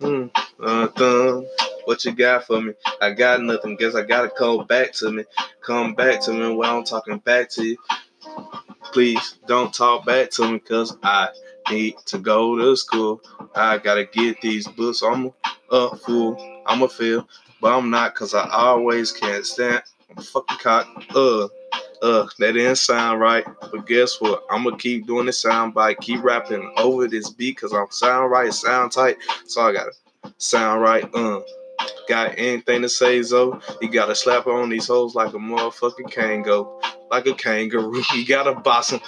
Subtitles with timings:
[0.00, 0.26] Hmm.
[0.58, 1.46] Uh, thumb.
[1.84, 2.72] What you got for me?
[3.00, 3.76] I got nothing.
[3.76, 5.24] Guess I gotta come back to me.
[5.60, 7.76] Come back to me while I'm talking back to you.
[8.92, 11.28] Please don't talk back to me, cause I
[11.70, 13.20] need to go to school.
[13.54, 15.02] I gotta get these books.
[15.02, 15.32] I'm
[15.70, 16.62] a fool.
[16.66, 17.28] I'm a feel,
[17.60, 19.82] but I'm not, cause I always can't stand.
[20.16, 20.86] I'm fucking cock.
[21.14, 21.48] Uh,
[22.02, 23.44] uh, that didn't sound right.
[23.70, 24.44] But guess what?
[24.50, 28.30] I'm gonna keep doing the sound bite, keep rapping over this beat, cause I'm sound
[28.30, 29.16] right, sound tight.
[29.46, 29.92] So I gotta
[30.38, 31.08] sound right.
[31.14, 31.40] Uh,
[32.08, 33.60] got anything to say, Zo?
[33.80, 38.02] You gotta slap on these hoes like a motherfucking kango, like a kangaroo.
[38.14, 39.00] You gotta boss them.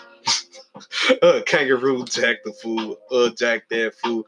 [1.23, 2.97] uh, kangaroo jack the fool.
[3.11, 4.27] Uh, jack that fool.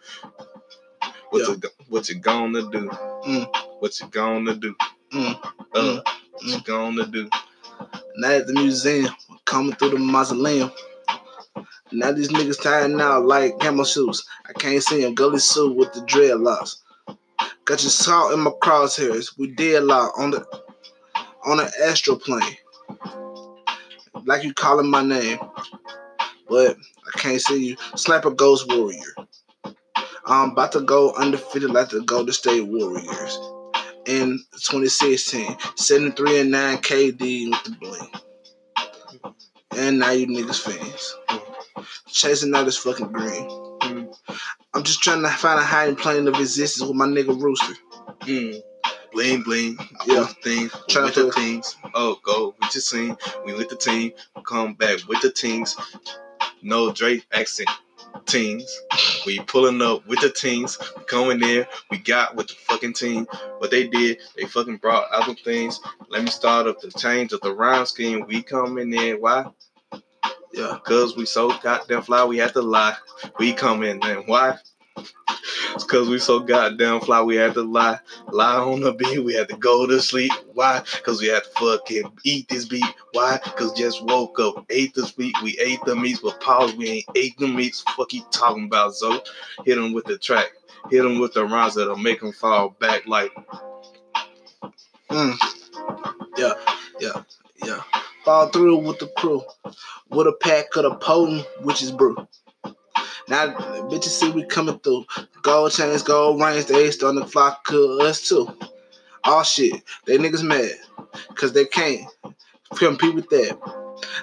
[1.30, 1.55] What Yeah.
[1.55, 2.88] you what you gonna do?
[3.27, 3.46] Mm.
[3.80, 4.74] What you gonna do?
[5.12, 5.35] Mm.
[5.74, 6.02] Uh, Mm.
[6.33, 7.29] what you gonna do?
[8.16, 9.12] Now at the museum,
[9.45, 10.70] coming through the mausoleum.
[11.92, 14.24] Now these niggas tying out like camo shoes.
[14.48, 15.15] I can't see him.
[15.15, 16.77] Ghillie suit with the dreadlocks.
[17.65, 19.38] Got your salt in my crosshairs.
[19.38, 20.46] We did lot on the
[21.46, 22.57] on the astral plane.
[24.24, 25.38] Like you calling my name.
[26.49, 27.77] But I can't see you.
[27.96, 29.01] Sniper Ghost Warrior.
[30.27, 33.38] I'm about to go undefeated like the Golden State Warriors.
[34.07, 38.11] In 2016, 73 and 9 KD with the bling.
[39.77, 41.16] And now you niggas fans.
[42.09, 43.49] Chasing out this fucking green.
[43.80, 44.15] Mm.
[44.74, 47.74] I'm just trying to find a hiding plane of existence with my nigga Rooster.
[48.21, 48.61] Mm.
[49.13, 49.77] Bling bling.
[49.79, 50.21] I Yeah.
[50.21, 50.68] the thing.
[50.91, 51.77] Tryna with the teams.
[51.95, 53.16] Oh, go with your team.
[53.46, 54.13] We with the team.
[54.45, 55.77] Come back with the teams.
[56.63, 57.71] No Drake accent.
[58.35, 58.82] Teams.
[59.27, 60.77] We pulling up with the teams.
[60.96, 61.68] We Coming there.
[61.88, 63.29] We got with the fucking team.
[63.59, 65.78] What they did, they fucking brought other things.
[66.09, 68.25] Let me start up the change of the rhyme scheme.
[68.27, 69.19] We coming in.
[69.19, 69.47] Why?
[70.53, 70.78] Yeah.
[70.84, 72.97] Cause we so goddamn fly, we had to lie.
[73.38, 74.59] We come in why?
[75.75, 77.98] It's cause we so goddamn fly, we had to lie.
[78.31, 80.32] Lie on the beat, we had to go to sleep.
[80.53, 80.82] Why?
[81.03, 82.84] Cause we had to fucking eat this beat.
[83.12, 83.38] Why?
[83.38, 85.34] Cause just woke up, ate this beat.
[85.43, 87.84] We ate the meats, but pause, we ain't ate the meats.
[87.97, 89.21] Fuck you talking about, Zo?
[89.65, 90.49] Hit him with the track.
[90.91, 93.33] Hit him with the rhymes that'll make him fall back like,
[95.10, 95.37] Mm.
[96.37, 96.54] Yeah,
[96.99, 97.22] yeah,
[97.65, 97.83] yeah.
[98.25, 99.43] Fall through with the crew.
[100.09, 102.16] With a pack of the potent witches brew.
[103.29, 103.55] Now
[103.89, 105.07] bitches see we coming through.
[105.43, 108.49] Gold chains, gold rings, they to flock to us too.
[109.25, 109.83] All shit.
[110.07, 110.71] They niggas mad.
[111.34, 112.07] Cause they can't
[112.77, 113.59] compete with that.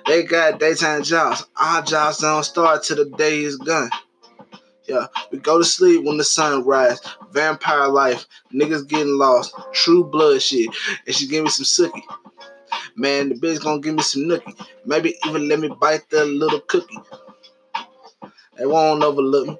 [0.05, 1.45] They got daytime jobs.
[1.55, 3.89] Our jobs don't start till the day is gone.
[4.87, 6.99] Yeah, we go to sleep when the sun rise.
[7.31, 9.55] Vampire life, niggas getting lost.
[9.73, 10.69] True blood shit.
[11.05, 12.01] And she gave me some sookie.
[12.95, 14.67] Man, the bitch gonna give me some nookie.
[14.85, 16.97] Maybe even let me bite the little cookie.
[18.61, 19.57] They won't overlook me.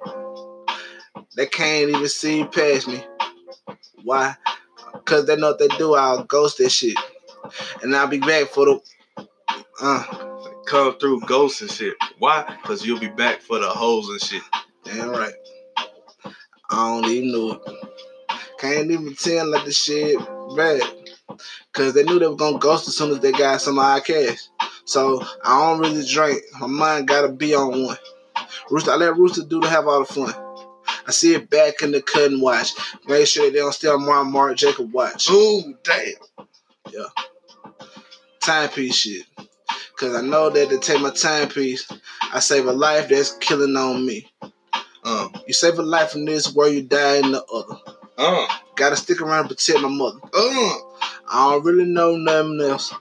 [1.34, 3.04] They can't even see past me.
[4.04, 4.36] Why?
[5.06, 6.96] Cause they know what they do, I'll ghost that shit.
[7.82, 8.80] And I'll be back for the
[9.80, 10.04] uh
[10.66, 11.94] come through ghosts and shit.
[12.20, 12.44] Why?
[12.62, 14.42] Cause you'll be back for the hoes and shit.
[14.84, 15.34] damn right.
[16.70, 17.60] I don't even know it.
[18.58, 20.16] Can't even pretend like the shit
[20.56, 20.80] bad.
[21.72, 24.00] Cause they knew they were gonna ghost as soon as they got some of our
[24.00, 24.46] cash.
[24.84, 26.40] So I don't really drink.
[26.60, 27.96] My mind gotta be on one.
[28.72, 30.34] Rooster, I let Rooster do to have all the fun.
[31.06, 32.70] I see it back in the cut and watch.
[33.06, 35.28] Make sure they don't steal my Mark Jacob watch.
[35.30, 36.46] Ooh, damn.
[36.90, 37.04] Yeah.
[38.40, 39.26] Timepiece shit.
[39.96, 41.88] Cause I know that to take my timepiece,
[42.32, 44.28] I save a life that's killing on me.
[45.04, 47.76] Um, You save a life in this where you die in the other.
[48.18, 50.18] uh, Gotta stick around and protect my mother.
[50.34, 50.74] uh.
[51.34, 52.92] I don't really know nothing else.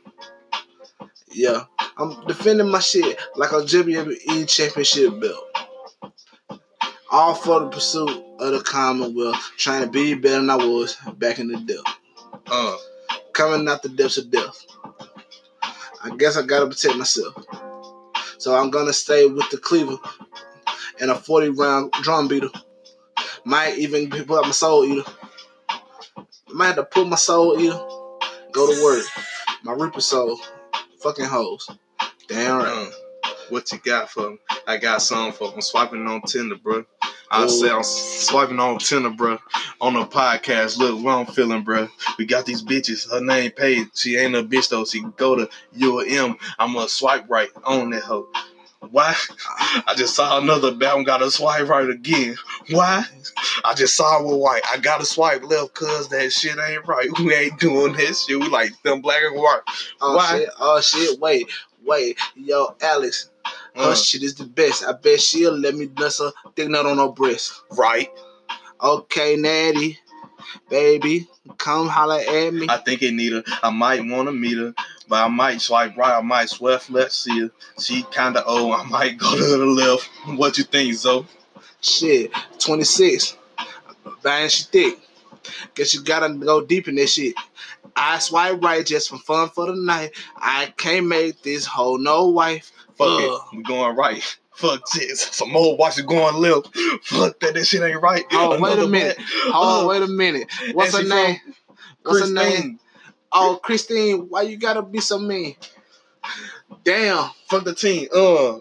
[1.31, 1.63] Yeah,
[1.97, 5.50] I'm defending my shit like a WWE championship belt.
[7.11, 11.39] All for the pursuit of the Commonwealth, trying to be better than I was back
[11.39, 11.97] in the depth.
[12.47, 12.77] Uh,
[13.33, 14.66] Coming out the depths of death.
[16.03, 17.33] I guess I gotta protect myself.
[18.38, 19.97] So I'm gonna stay with the cleaver
[21.00, 22.50] and a 40 round drum beater.
[23.45, 25.09] Might even pull out my soul eater.
[26.50, 27.80] Might have to pull my soul eater.
[28.51, 29.06] Go to work.
[29.63, 30.39] My reaper soul.
[31.01, 31.69] Fucking hoes.
[32.27, 32.91] Damn right.
[33.25, 34.38] uh, what you got for me?
[34.68, 35.56] I got something for 'em.
[35.56, 36.86] I'm swiping on Tinder, bro.
[37.31, 39.39] I say I'm swiping on Tinder, bro.
[39.80, 41.88] On the podcast, look what I'm feeling, bro.
[42.18, 43.10] We got these bitches.
[43.10, 43.88] Her name Paige.
[43.94, 44.83] She ain't a bitch though.
[44.83, 45.50] She go to
[45.81, 46.38] UM.
[46.60, 48.28] I'm gonna swipe right on that hoe.
[48.89, 49.16] Why?
[49.88, 52.36] I just saw another bad got to swipe right again.
[52.72, 53.06] Why?
[53.63, 54.63] I just saw it with white.
[54.72, 57.07] I gotta swipe left cause that shit ain't right.
[57.19, 58.39] We ain't doing that shit.
[58.39, 59.62] We like them black and white.
[60.01, 60.39] Oh Why?
[60.39, 60.50] shit.
[60.60, 61.19] Oh shit.
[61.19, 61.50] Wait.
[61.86, 62.19] Wait.
[62.36, 63.31] Yo, Alex.
[63.75, 64.83] Her Uh, shit is the best.
[64.83, 67.53] I bet she'll let me nut her thick nut on her breast.
[67.71, 68.09] right.
[68.83, 70.00] Okay, Natty,
[70.69, 71.27] baby,
[71.59, 72.65] come holla at me.
[72.68, 73.44] I think it need her.
[73.62, 74.73] I might want to meet her,
[75.07, 76.18] but I might swipe right.
[76.18, 77.12] I might swipe left.
[77.12, 77.51] See her.
[77.79, 78.73] She kind of old.
[78.73, 80.09] I might go to the left.
[80.35, 81.25] What you think, Zoe?
[81.79, 83.38] Shit, 26.
[84.24, 85.00] Man, she thick.
[85.75, 87.35] Guess you gotta go deep in this shit.
[87.95, 90.12] I swipe right just for fun for the night.
[90.38, 92.71] I can't make this whole no wife.
[93.01, 93.33] Fuck Uh.
[93.53, 93.57] it.
[93.57, 94.38] We going right.
[94.56, 95.21] Fuck this.
[95.21, 96.75] Some old watch is going left.
[97.03, 97.53] Fuck that.
[97.56, 98.24] That shit ain't right.
[98.33, 99.18] Oh, wait a minute.
[99.53, 100.51] on, Uh, wait a minute.
[100.74, 101.38] What's her name?
[102.03, 102.80] What's her name?
[103.31, 105.56] Oh, Christine, why you gotta be so mean?
[106.83, 107.30] Damn.
[107.50, 108.07] Fuck the team.
[108.13, 108.59] Uh, Uh,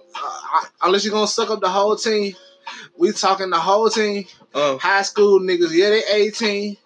[0.83, 2.35] unless you're gonna suck up the whole team.
[2.97, 4.27] We talking the whole team.
[4.55, 4.77] uh.
[4.79, 6.77] High school niggas, yeah, they 18.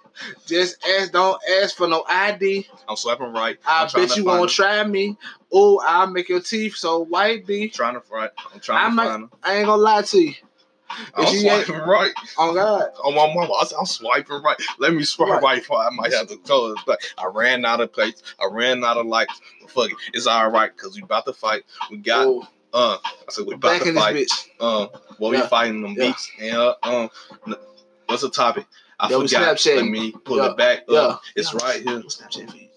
[0.46, 2.68] Just ask, don't ask for no ID.
[2.88, 3.58] I'm swiping right.
[3.66, 5.16] I I'm bet you won't try me.
[5.56, 7.68] Oh, I'll make your teeth so white, B.
[7.68, 8.30] Trying to right.
[8.52, 9.28] I'm trying I to find her.
[9.44, 10.34] I ain't gonna lie to you.
[11.16, 12.12] I'm If ain't- swiping right.
[12.38, 12.90] Oh God.
[13.02, 14.56] Oh my mama, I said, I'm swiping right.
[14.78, 15.42] Let me swipe Right.
[15.42, 15.64] right.
[15.64, 16.72] for I might have to go.
[16.72, 18.22] It's like, I ran out of place.
[18.40, 19.40] I ran out of lights.
[19.60, 21.62] But fuck it, it's all right because we about to fight.
[21.90, 22.98] We got Oh, uh.
[23.04, 24.30] I said we about back to in fight.
[24.60, 25.46] Um, what we Yeah.
[25.48, 26.08] fighting them Yeah.
[26.08, 27.10] beats and uh, um,
[28.06, 28.66] what's the topic?
[29.00, 29.64] I we forgot.
[29.66, 30.50] Let me pull Yeah.
[30.50, 30.84] it back.
[30.90, 31.22] Up.
[31.34, 32.00] It's right here.
[32.02, 32.68] Snapchat?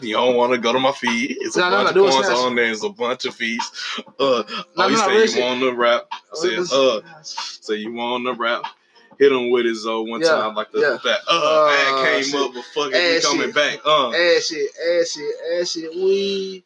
[0.00, 1.36] You don't want to go to my feed.
[1.40, 2.70] It's a No, no, bunch no, of do points on there.
[2.70, 3.70] It's a bunch of feeds.
[3.98, 6.02] Uh, No, oh, no, you no, say real you want to rap?
[6.34, 8.62] Say, uh, so you want to rap?
[9.18, 10.98] Hit him with his uh one Yeah, time like the yeah.
[11.04, 11.18] that.
[11.28, 12.40] Uh, Uh, ad came shit.
[12.40, 13.54] up, but fuck it, we coming shit.
[13.54, 13.78] back.
[13.86, 15.94] Uh, Ass shit, ass shit, ass shit.
[15.94, 16.64] We.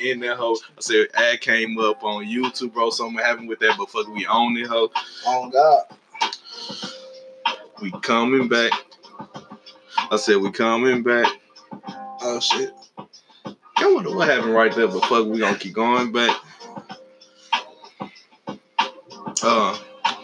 [0.02, 0.56] in that hoe.
[0.76, 2.90] I said ad came up on YouTube, bro.
[2.90, 4.90] Something happened with that, but fuck, we own it, hoe.
[5.26, 5.84] Oh God.
[7.80, 8.72] We coming back.
[10.10, 11.26] I said we coming back.
[12.26, 12.72] Oh shit.
[13.76, 16.40] I wonder what happened right there, but fuck, we gonna keep going But
[19.42, 19.76] Uh,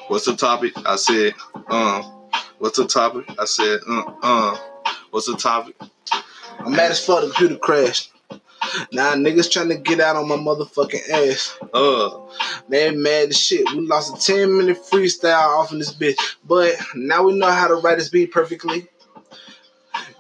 [0.08, 0.73] what's the topic?
[0.87, 1.35] I said,
[1.69, 2.02] uh,
[2.58, 3.26] what's the topic?
[3.38, 4.56] I said, uh, uh,
[5.11, 5.76] what's the topic?
[6.61, 7.20] I'm mad as fuck.
[7.20, 8.12] The computer crashed.
[8.93, 11.58] Now niggas trying to get out on my motherfucking ass.
[11.75, 12.20] Uh,
[12.69, 13.70] Man, mad as shit.
[13.73, 16.37] We lost a 10 minute freestyle off in this bitch.
[16.44, 18.87] But now we know how to write this beat perfectly.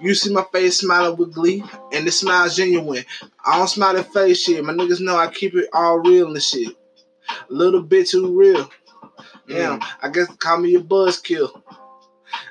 [0.00, 1.62] You see my face smiling with glee,
[1.92, 3.04] and the smile's genuine.
[3.44, 4.64] I don't smile at face shit.
[4.64, 6.74] My niggas know I keep it all real and shit.
[7.28, 8.70] A little bit too real.
[9.48, 11.62] Damn, I guess call me a buzzkill.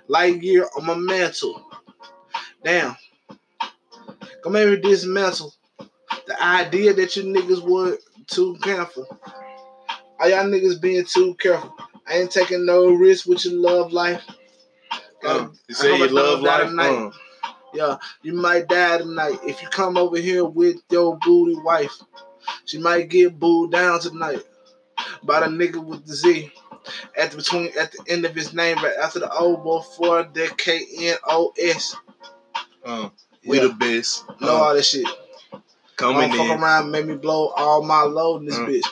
[0.07, 1.65] Light year on my mantle.
[2.63, 2.95] Damn.
[4.43, 5.53] Come maybe dismantle
[6.27, 7.97] the idea that you niggas were
[8.27, 9.05] too careful.
[10.19, 11.75] Are y'all niggas being too careful?
[12.07, 14.23] I ain't taking no risk with your love life.
[15.25, 17.13] uh, you say hope you love life.
[17.73, 21.95] Uh, Yeah, you might die tonight if you come over here with your booty wife.
[22.65, 24.41] She might get booed down tonight
[25.23, 26.51] by the nigga with the Z
[27.17, 30.51] at the between at the end of his name right after the O before the
[30.57, 31.95] K N O S.
[32.85, 33.09] uh,
[33.45, 34.25] we Yeah, the best.
[34.41, 35.07] know Uh, all this shit.
[35.95, 36.63] coming don't fuck in.
[36.63, 38.67] around, and make me blow all my load in this Mm.
[38.67, 38.87] bitch.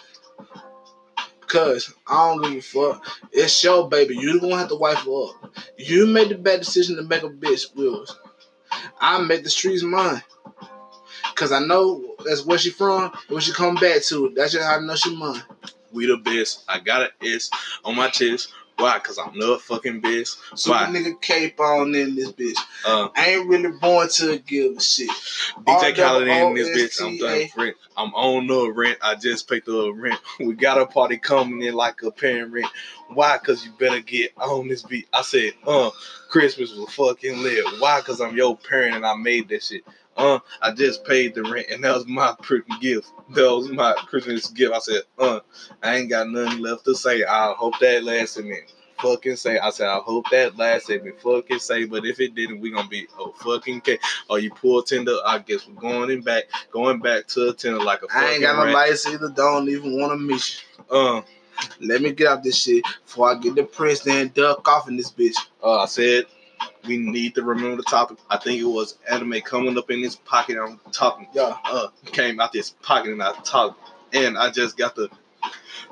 [1.47, 3.05] Cause I don't give a fuck.
[3.31, 4.15] It's your baby.
[4.17, 5.55] You gonna have to wife her up.
[5.77, 8.13] You made the bad decision to make a bitch yours.
[8.99, 10.21] I make the streets mine.
[11.35, 13.05] Cause I know that's where she from.
[13.05, 15.43] and When she come back to, that's just how I know she mine.
[15.91, 16.63] We the best.
[16.67, 17.49] I got an S
[17.85, 18.51] on my chest.
[18.77, 18.99] Why?
[18.99, 20.37] Cause I'm the fucking best.
[20.55, 20.85] Super Why?
[20.85, 22.57] nigga cape on in this bitch.
[22.85, 25.09] Uh, I ain't really born to give a shit.
[25.63, 27.03] DJ Khaled in this bitch.
[27.03, 27.77] I'm done rent.
[27.95, 28.99] I'm on the rent.
[29.01, 30.19] I just paid the rent.
[30.39, 32.67] We got a party coming in like a parent.
[33.09, 33.37] Why?
[33.37, 35.07] Cause you better get on this beat.
[35.13, 35.89] I said, uh,
[36.29, 37.63] Christmas was fucking lit.
[37.79, 38.01] Why?
[38.01, 39.83] Cause I'm your parent and I made that shit.
[40.15, 43.11] Uh, I just paid the rent and that was my freaking gift.
[43.35, 44.73] That was my Christmas gift.
[44.73, 45.39] I said, uh,
[45.83, 47.23] I ain't got nothing left to say.
[47.23, 48.57] I hope that lasted me.
[48.99, 49.59] Fucking say.
[49.59, 51.11] I said, I hope that lasted me.
[51.23, 51.85] Fucking say.
[51.85, 53.99] But if it didn't, we gonna be oh fucking K.
[54.27, 55.15] Oh, you pull tender.
[55.23, 58.31] I guess we're going in back, going back to a tender like a fucking I
[58.31, 58.73] ain't got no rat.
[58.73, 59.29] lights either.
[59.29, 60.95] Don't even want to meet you.
[60.97, 61.21] Uh,
[61.79, 65.11] Let me get out this shit before I get depressed and duck off in this
[65.11, 65.35] bitch.
[65.63, 66.25] uh, I said
[66.87, 68.17] we need to remember the topic.
[68.29, 70.57] I think it was anime coming up in his pocket.
[70.57, 71.27] I'm talking.
[71.33, 71.55] Yeah.
[71.65, 73.79] Uh, came out this pocket and I talked,
[74.13, 75.09] and I just got the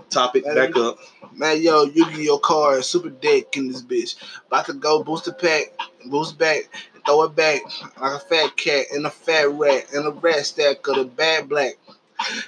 [0.10, 0.98] topic Man, back up.
[1.34, 4.16] Man, yo, you get your car super deck in this bitch.
[4.48, 5.74] About to go boost the pack,
[6.06, 6.70] boost back,
[7.06, 7.62] throw it back
[8.00, 11.50] like a fat cat and a fat rat and a rat stack of the bad
[11.50, 11.78] black.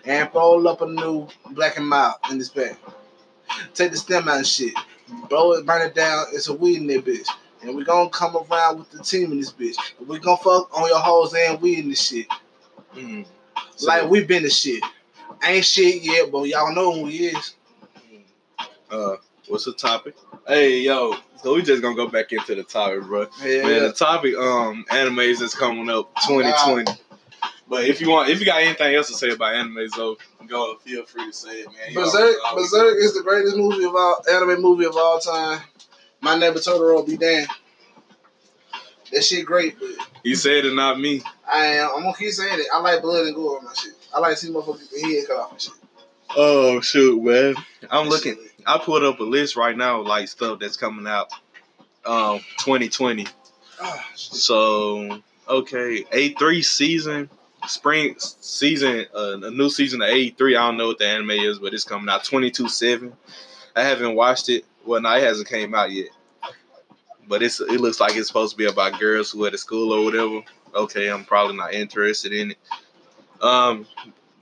[0.06, 2.78] And roll up a new black and mild in this bag.
[3.74, 4.74] Take the stem out and shit.
[5.30, 6.26] Blow it, burn it down.
[6.34, 7.28] It's a weed in that bitch.
[7.64, 9.76] And we gonna come around with the team in this bitch.
[10.06, 12.28] We gonna fuck on your hoes and weed in this shit.
[12.96, 13.26] Mm.
[13.76, 14.84] So, Like we been the shit.
[15.44, 17.56] Ain't shit yet, but y'all know who he is.
[18.92, 19.16] uh,
[19.48, 20.16] What's the topic?
[20.48, 21.16] Hey, yo.
[21.42, 23.28] So we just gonna go back into the topic, bro.
[23.44, 23.80] Yeah, Man, yeah.
[23.88, 26.92] the topic um animes that's coming up 2020.
[27.70, 30.76] But if you want, if you got anything else to say about anime, though, go
[30.78, 31.76] feel free to say it, man.
[31.90, 35.62] You Berserk, Berserk is the greatest movie of all anime movie of all time.
[36.22, 37.48] My neighbor Totoro be damned.
[39.12, 39.90] That shit great, but
[40.24, 41.22] He said it, not me.
[41.52, 41.90] I am.
[41.96, 42.68] I'm gonna keep saying it.
[42.74, 43.94] I like blood and gore on my shit.
[44.14, 45.74] I like to see motherfuckers get head cut off and shit.
[46.36, 47.56] Oh shoot, man.
[47.90, 48.36] I'm That looking.
[48.36, 51.32] shit- I put up a list right now, like stuff that's coming out,
[52.06, 53.26] um, 2020.
[53.82, 54.34] Ah, shit.
[54.34, 57.30] So okay, A three season,
[57.68, 60.56] spring season, uh, a new season of A three.
[60.56, 63.14] I don't know what the anime is, but it's coming out 22 seven.
[63.76, 64.66] I haven't watched it.
[64.86, 66.10] Well, no, it hasn't came out yet.
[67.28, 69.58] But it's it looks like it's supposed to be about girls who are at a
[69.58, 70.42] school or whatever.
[70.74, 72.58] Okay, I'm probably not interested in it.
[73.44, 73.86] Um,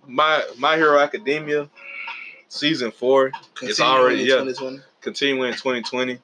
[0.08, 1.68] my My Hero Academia,
[2.48, 3.38] season four, It's
[3.78, 4.36] Continuing already- in yeah.
[4.36, 4.80] 2020.
[5.02, 6.20] continuing 2020.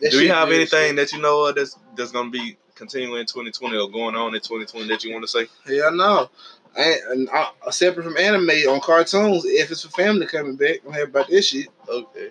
[0.00, 3.26] That Do you have anything that you know of that's that's gonna be continuing in
[3.26, 5.46] 2020 or going on in 2020 that you want to say?
[5.68, 6.28] Yeah, no.
[6.76, 10.92] I, and I, separate from anime on cartoons, if it's for family coming back, I'm
[10.92, 11.68] happy about this shit.
[11.88, 12.30] Okay.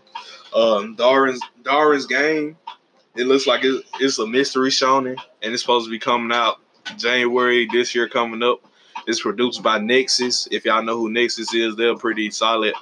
[0.54, 2.58] Um, Darwin's Darwin's game.
[3.16, 6.60] It looks like it's, it's a mystery shonen, and it's supposed to be coming out
[6.98, 8.10] January this year.
[8.10, 8.60] Coming up,
[9.08, 10.48] it's produced by Nexus.
[10.52, 12.74] If y'all know who Nexus is, they're a pretty solid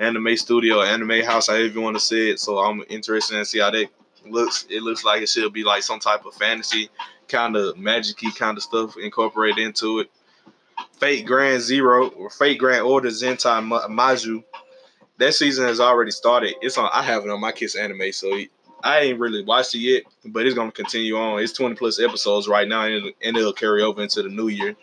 [0.00, 2.40] anime studio, anime house, however you want to say it.
[2.40, 3.88] So I'm interested in see how that
[4.26, 4.66] looks.
[4.70, 6.90] It looks like it should be like some type of fantasy,
[7.28, 10.10] kind of magic-y kind of stuff incorporated into it.
[10.98, 14.42] Fate Grand Zero or Fate Grand Order Zentai Ma- Maju
[15.18, 16.54] that season has already started.
[16.60, 16.90] It's on.
[16.92, 18.36] I have it on my kids anime, so
[18.82, 21.40] I ain't really watched it yet, but it's gonna continue on.
[21.40, 24.48] It's twenty plus episodes right now, and it'll, and it'll carry over into the new
[24.48, 24.74] year.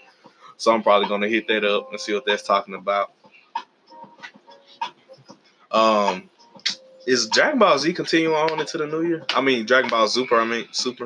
[0.57, 3.11] So I'm probably gonna hit that up and see what that's talking about.
[5.71, 6.29] Um,
[7.09, 9.23] is Dragon Ball Z continuing on into the new year?
[9.29, 10.39] I mean, Dragon Ball Super.
[10.39, 11.05] I mean, Super.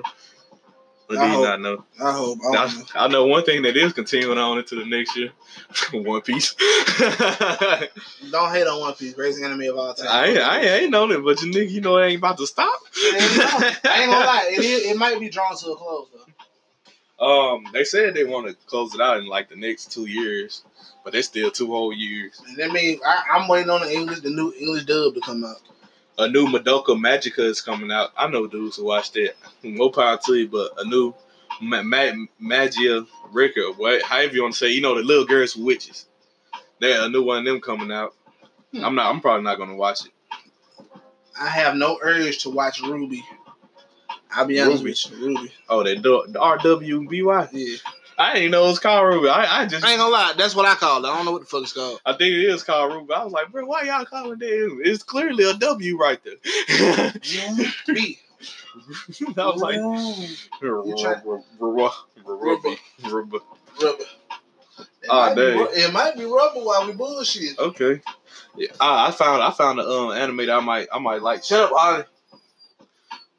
[1.09, 1.85] Or do I you hope- not know?
[2.01, 2.39] I hope.
[2.45, 2.85] I, don't know.
[2.95, 5.31] I know one thing that is continuing on into the next year.
[5.93, 6.53] One Piece.
[8.31, 10.07] Don't hate on One Piece, greatest enemy of all time.
[10.09, 12.47] I ain't, I ain't, known it, but you nigga, you know it ain't about to
[12.47, 12.79] stop.
[12.95, 17.25] I ain't gonna lie, it, is, it might be drawn to a close though.
[17.25, 20.63] Um, they said they want to close it out in like the next two years,
[21.03, 22.41] but they still two whole years.
[22.47, 25.43] And that means I, I'm waiting on the English, the new English dub to come
[25.43, 25.61] out.
[26.19, 28.11] A new Madoka Magica is coming out.
[28.17, 29.35] I know dudes who watched it.
[29.63, 31.13] No power to you, but a new
[31.61, 35.55] Ma- Ma- Magia record, what however you want to say, you know the little girls
[35.55, 36.05] witches.
[36.79, 38.13] There, a new one of them coming out.
[38.73, 38.85] Hmm.
[38.85, 39.13] I'm not.
[39.13, 40.11] I'm probably not gonna watch it.
[41.39, 43.23] I have no urge to watch Ruby.
[44.31, 44.91] I'll be honest Ruby.
[44.91, 45.51] with you, Ruby.
[45.69, 47.49] Oh, that RWBY.
[47.51, 47.75] Yeah,
[48.17, 49.29] I didn't know it was called Ruby.
[49.29, 51.09] I, I just I ain't gonna lie, that's what I call it.
[51.09, 51.99] I don't know what the fuck it's called.
[52.05, 53.13] I think it is called Ruby.
[53.13, 54.87] I was like, bro, why y'all calling it?
[54.87, 56.35] It's clearly a W right there.
[57.23, 58.19] Yeah, B.
[59.37, 60.95] I was like, You
[62.27, 63.39] Ruby, Ruby.
[63.81, 64.03] Rubber.
[65.03, 67.59] It, Ah, might be, it might be rubber while we bullshit.
[67.59, 68.01] Okay.
[68.55, 71.43] Yeah, I, I found I found an um anime that I might I might like.
[71.43, 72.03] Shut up, Ollie.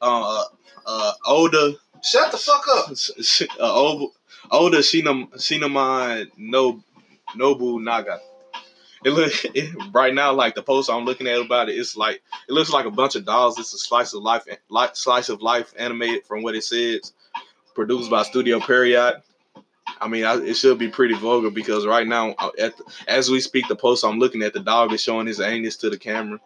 [0.01, 0.43] Uh,
[0.85, 1.71] uh, older,
[2.03, 2.91] Shut the fuck up.
[3.59, 4.13] uh, older,
[4.51, 6.83] older Shinam Cinnamon no
[7.35, 8.19] Nobunaga.
[9.03, 11.73] It look it, right now like the post I'm looking at about it.
[11.73, 13.59] It's like it looks like a bunch of dolls.
[13.59, 17.13] It's a slice of life, like slice of life animated from what it says.
[17.73, 19.21] Produced by Studio Period.
[19.99, 23.29] I mean, I, it should be pretty vulgar because right now, uh, at the, as
[23.29, 25.97] we speak, the post I'm looking at, the dog is showing his anus to the
[25.97, 26.39] camera.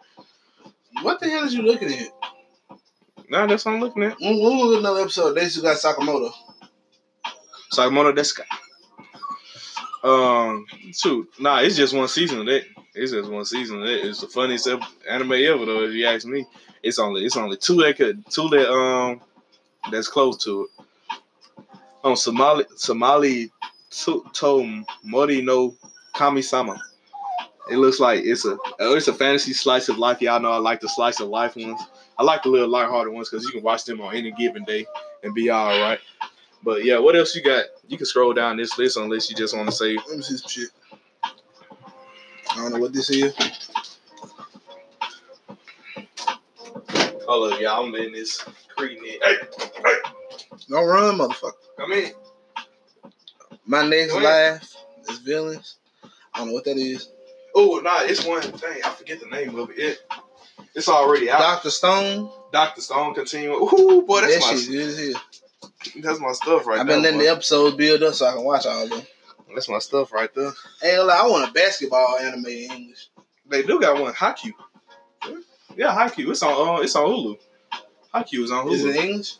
[1.02, 2.08] What the hell is you looking at?
[3.28, 4.20] Nah, that's what I'm looking at.
[4.20, 5.34] When, another episode?
[5.34, 6.32] They just got Sakamoto.
[7.72, 8.44] Sakamoto Deska.
[10.02, 12.64] Um, shoot, nah, it's just one season of that.
[12.94, 14.06] It's just one season of that.
[14.06, 14.68] It's the funniest
[15.08, 15.84] anime ever, though.
[15.84, 16.46] If you ask me,
[16.82, 19.20] it's only it's only two that could two that um
[19.90, 21.16] that's close to it.
[22.02, 23.50] On Somali Somali
[23.90, 25.76] to, to Mori no
[26.14, 26.80] Kami-sama.
[27.70, 30.20] It looks like it's a oh, it's a fantasy slice of life.
[30.20, 31.80] Y'all know I like the slice of life ones.
[32.18, 34.86] I like the little lighthearted ones because you can watch them on any given day
[35.22, 36.00] and be all right.
[36.62, 37.64] But yeah, what else you got?
[37.88, 40.36] You can scroll down this list unless you just want to say Let me see
[40.36, 40.68] some shit.
[42.52, 43.34] I don't know what this is.
[47.26, 47.84] Hold up, y'all.
[47.86, 48.44] I'm in this.
[48.78, 49.94] Hey, hey,
[50.68, 51.52] Don't run, motherfucker.
[51.76, 52.12] come in.
[53.66, 54.74] My next life
[55.08, 55.76] is villains.
[56.34, 57.08] I don't know what that is.
[57.54, 58.80] Oh, nah, it's one thing.
[58.84, 59.78] I forget the name of it.
[59.78, 59.98] it
[60.74, 61.40] it's already out.
[61.40, 62.30] Doctor Stone.
[62.52, 63.60] Doctor Stone continuing.
[63.60, 65.22] Ooh, boy, that's that my shit good as hell.
[66.04, 66.80] That's my stuff right there.
[66.80, 69.02] I've been letting the episodes build up so I can watch all of them.
[69.54, 70.52] That's my stuff right there.
[70.80, 73.08] Hey, gonna I want a basketball anime in English.
[73.48, 74.52] They do got one Haku.
[75.76, 76.30] Yeah, Haikyuu.
[76.30, 76.78] It's on.
[76.78, 77.38] Uh, it's on Hulu.
[78.14, 78.72] Haikyuu is on Hulu.
[78.72, 79.36] Is it English?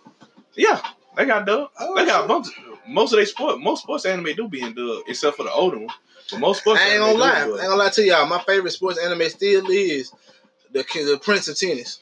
[0.55, 0.81] Yeah,
[1.17, 1.71] they got dub.
[1.79, 2.49] Oh, they got bunch.
[2.88, 3.61] Most of they sport.
[3.61, 5.95] Most sports anime do be in dub, except for the older one.
[6.31, 6.81] But most sports.
[6.81, 7.40] I ain't anime gonna lie.
[7.40, 8.26] I ain't gonna lie to y'all.
[8.26, 10.12] My favorite sports anime still is
[10.73, 12.00] the the Prince of Tennis.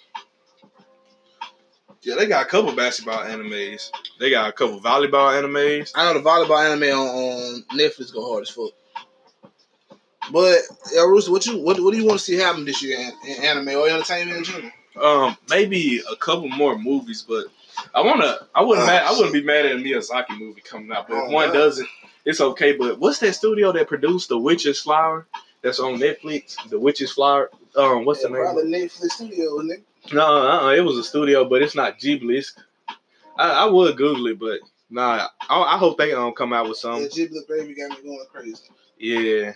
[2.09, 3.91] Yeah, they got a couple basketball animes.
[4.19, 5.93] They got a couple volleyball animes.
[5.95, 8.71] I know the volleyball anime on, on Netflix go hard as fuck.
[10.33, 10.57] But
[10.91, 13.13] yeah, Rooster, what you what, what do you want to see happen this year in,
[13.31, 14.71] in anime or entertainment in general?
[14.99, 17.45] Um, maybe a couple more movies, but
[17.95, 18.39] I wanna.
[18.55, 18.85] I wouldn't.
[18.85, 21.31] Oh, mad, I wouldn't be mad at a Miyazaki movie coming out, but if Oh,
[21.31, 21.55] one God.
[21.55, 21.89] doesn't,
[22.25, 22.73] it's okay.
[22.75, 25.27] But what's that studio that produced The Witch's Flower?
[25.63, 26.57] That's on Netflix.
[26.71, 27.51] The Witch's Flower.
[27.77, 28.43] Um, what's Yeah, the name?
[28.45, 29.83] probably Netflix studio, nigga.
[30.13, 32.39] No, uh, it was a studio, but it's not Ghibli.
[32.39, 32.55] It's,
[33.37, 34.61] I, I would Google it, but
[34.91, 35.29] nah.
[35.49, 37.01] I, I hope they um come out with some.
[37.09, 38.65] Ghibli Gravy got me going crazy.
[38.99, 39.53] Yeah,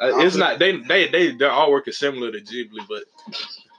[0.00, 0.58] uh, it's not.
[0.58, 3.04] They they they their artwork is similar to Ghibli, but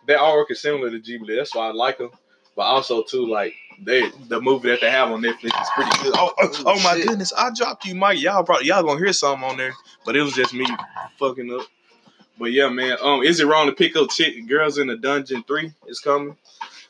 [0.07, 1.35] their artwork is similar to Ghibli.
[1.35, 2.11] That's why I like them.
[2.55, 6.13] But also too, like they the movie that they have on Netflix is pretty good.
[6.15, 7.07] Oh, oh, oh my Shit.
[7.07, 7.33] goodness!
[7.35, 8.21] I dropped you, Mike.
[8.21, 9.73] Y'all probably y'all gonna hear something on there,
[10.05, 10.67] but it was just me
[11.17, 11.65] fucking up.
[12.39, 12.97] But yeah, man.
[13.01, 15.71] Um, is it wrong to pick up chick girls in the dungeon three?
[15.87, 16.35] Is coming.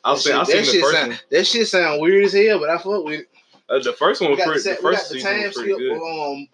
[0.04, 1.18] I'll say shit- I seen that the shit first sound, one.
[1.30, 3.28] That shit sound weird as hell, but I fuck with it.
[3.68, 4.60] Uh, the first one was the, pretty.
[4.60, 5.92] The we got first the season time was pretty good.
[5.96, 6.48] um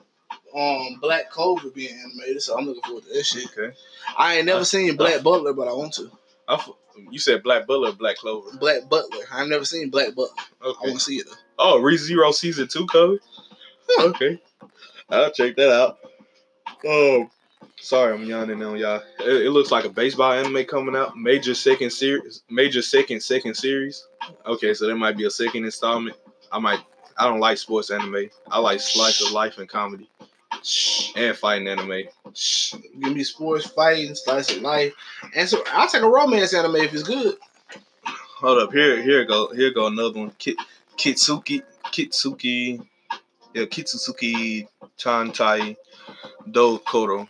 [0.55, 3.47] um Black Clover being animated, so I'm looking forward to that shit.
[3.57, 3.75] Okay.
[4.17, 6.11] I ain't never Uh, seen Black Butler, but I want to.
[6.49, 6.71] I f-
[7.11, 8.57] you said Black Butler Black Clover?
[8.59, 9.25] Black Butler.
[9.33, 10.35] I've never seen Black Butler.
[10.65, 10.79] Okay.
[10.85, 11.37] I want to see it though.
[11.59, 13.21] Oh, Re Zero season two covered.
[14.01, 14.41] okay,
[15.09, 15.99] I'll check that out.
[16.89, 17.31] Um,
[17.81, 19.03] sorry, I'm yawning on y'all.
[19.21, 21.17] It, it looks like a baseball anime coming out.
[21.17, 22.43] Major second series.
[22.51, 24.07] Major second second series.
[24.47, 26.17] Okay, so there might be a second installment.
[26.53, 26.81] I might.
[27.19, 28.31] I don't like sports anime.
[28.51, 30.09] I like slice of life and comedy
[31.17, 32.05] and fighting anime.
[33.01, 34.93] Give me sports, fighting, slice of life,
[35.35, 37.37] and so I'll take a romance anime if it's good.
[38.05, 40.33] Hold up, here, here go, here go another one.
[40.39, 40.57] Kit,
[40.97, 42.85] Kitsuki, Kitsuki,
[43.55, 44.67] yeah, Kitsuki
[44.99, 45.77] Chantai
[46.51, 47.29] Do Koro.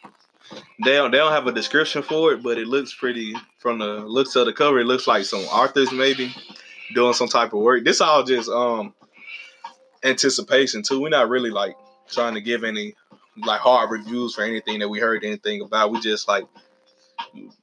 [0.85, 3.35] They don't, they don't have a description for it, but it looks pretty.
[3.59, 6.35] From the looks of the cover, it looks like some authors maybe
[6.95, 7.85] doing some type of work.
[7.85, 8.95] This all just um
[10.03, 11.01] anticipation too.
[11.01, 11.77] We're not really like
[12.09, 12.95] trying to give any
[13.45, 15.93] like hard reviews for anything that we heard anything about.
[15.93, 16.45] We just like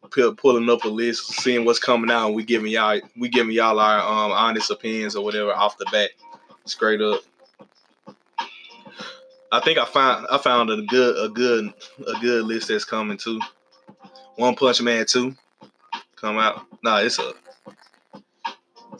[0.10, 3.54] pu- pulling up a list, seeing what's coming out, and we giving y'all we giving
[3.54, 6.12] y'all our um honest opinions or whatever off the bat,
[6.65, 7.21] straight up.
[9.52, 11.74] I think I found I found a good a good
[12.06, 13.40] a good list that's coming too.
[14.36, 15.36] One Punch Man two
[16.16, 16.66] come out.
[16.84, 17.34] Nah, it's a.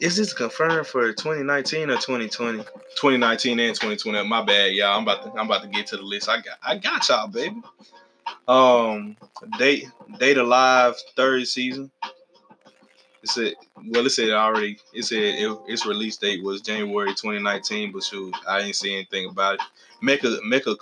[0.00, 2.58] Is this confirmed for 2019 or 2020?
[2.58, 4.28] 2019 and 2020.
[4.28, 4.96] My bad, y'all.
[4.96, 6.28] I'm about to I'm about to get to the list.
[6.28, 7.60] I got I got y'all, baby.
[8.46, 9.16] Um,
[9.58, 11.90] date Date A Live third season.
[13.28, 13.54] It said
[13.88, 14.78] well, it said already.
[14.94, 19.28] It said it, its release date was January 2019, but shoot, I didn't see anything
[19.28, 19.60] about it.
[20.02, 20.76] Mecha Mecha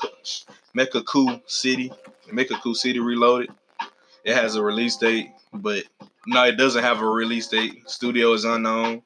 [0.76, 1.90] Mecha Cool City,
[2.28, 3.50] Mecha Cool City Reloaded.
[4.22, 5.84] It has a release date, but
[6.28, 7.90] no, it doesn't have a release date.
[7.90, 9.02] Studio is unknown,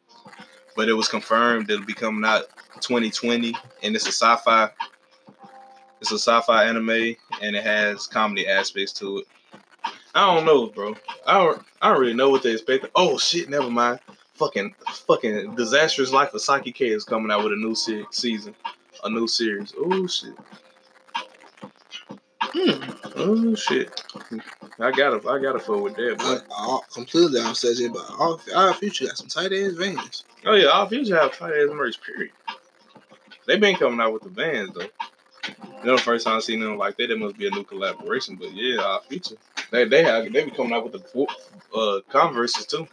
[0.77, 2.45] but it was confirmed it'll be coming out
[2.83, 4.69] 2020, and it's a sci-fi.
[6.03, 9.27] It's a sci-fi anime, and it has comedy aspects to it.
[10.15, 10.95] I don't know, bro.
[11.27, 11.63] I don't.
[11.81, 12.87] I don't really know what to expect.
[12.95, 13.49] Oh shit!
[13.49, 14.01] Never mind.
[14.35, 14.75] Fucking,
[15.07, 18.55] fucking disastrous life of Saiki K is coming out with a new se- season,
[19.05, 19.75] a new series.
[19.79, 20.33] Oh shit.
[22.41, 22.91] Hmm.
[23.17, 24.03] Oh shit.
[24.79, 26.17] I gotta, I gotta fuck with that.
[26.19, 30.25] I, But I, completely opposite it, but our, our future got some tight ass veins.
[30.47, 32.01] oh yeah, all future have tight ass merch.
[32.03, 32.33] Period.
[33.47, 34.87] They been coming out with the bands though.
[35.81, 37.65] You know, the first time I seen them like that, there must be a new
[37.65, 38.37] collaboration.
[38.37, 39.37] But yeah, our future.
[39.71, 41.27] They they have they be coming out with the
[41.75, 42.87] uh Converses too.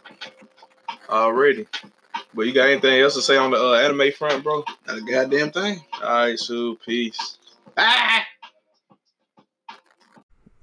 [1.08, 1.66] Already.
[2.34, 4.64] But you got anything else to say on the uh, anime front, bro?
[4.86, 5.80] Not a goddamn thing.
[6.02, 7.38] All right, so peace.
[7.76, 8.24] Ah!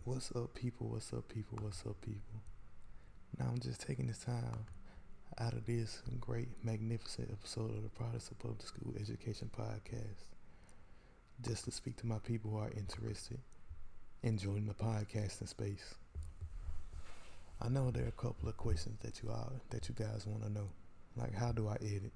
[0.04, 0.89] What's up, people?
[0.89, 1.58] What's up, people?
[1.62, 2.41] What's up, people?
[3.39, 4.65] Now I'm just taking this time
[5.39, 10.30] out of this great, magnificent episode of the Products of Public School Education Podcast
[11.41, 13.39] just to speak to my people who are interested
[14.23, 15.95] in joining the podcasting space.
[17.62, 20.44] I know there are a couple of questions that you all that you guys want
[20.44, 20.70] to know,
[21.15, 22.12] like how do I edit?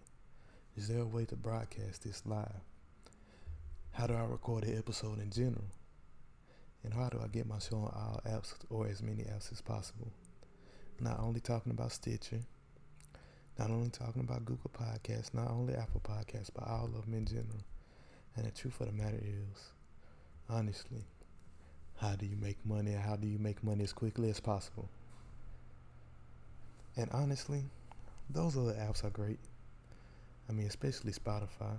[0.75, 2.62] Is there a way to broadcast this live?
[3.91, 5.65] How do I record an episode in general?
[6.84, 9.62] And how do I get my show on all apps or as many apps as
[9.62, 10.12] possible?
[10.99, 12.41] Not only talking about Stitcher,
[13.58, 17.25] not only talking about Google Podcasts, not only Apple Podcasts, but all of them in
[17.25, 17.63] general.
[18.36, 19.71] And the truth of the matter is,
[20.49, 21.04] honestly,
[21.97, 22.93] how do you make money?
[22.93, 24.89] How do you make money as quickly as possible?
[26.95, 27.63] And honestly,
[28.30, 29.39] those other apps are great.
[30.49, 31.78] I mean, especially Spotify.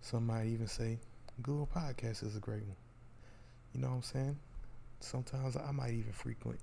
[0.00, 0.98] Some might even say
[1.42, 2.76] Google Podcasts is a great one.
[3.74, 4.38] You know what I'm saying?
[5.00, 6.58] Sometimes I might even frequent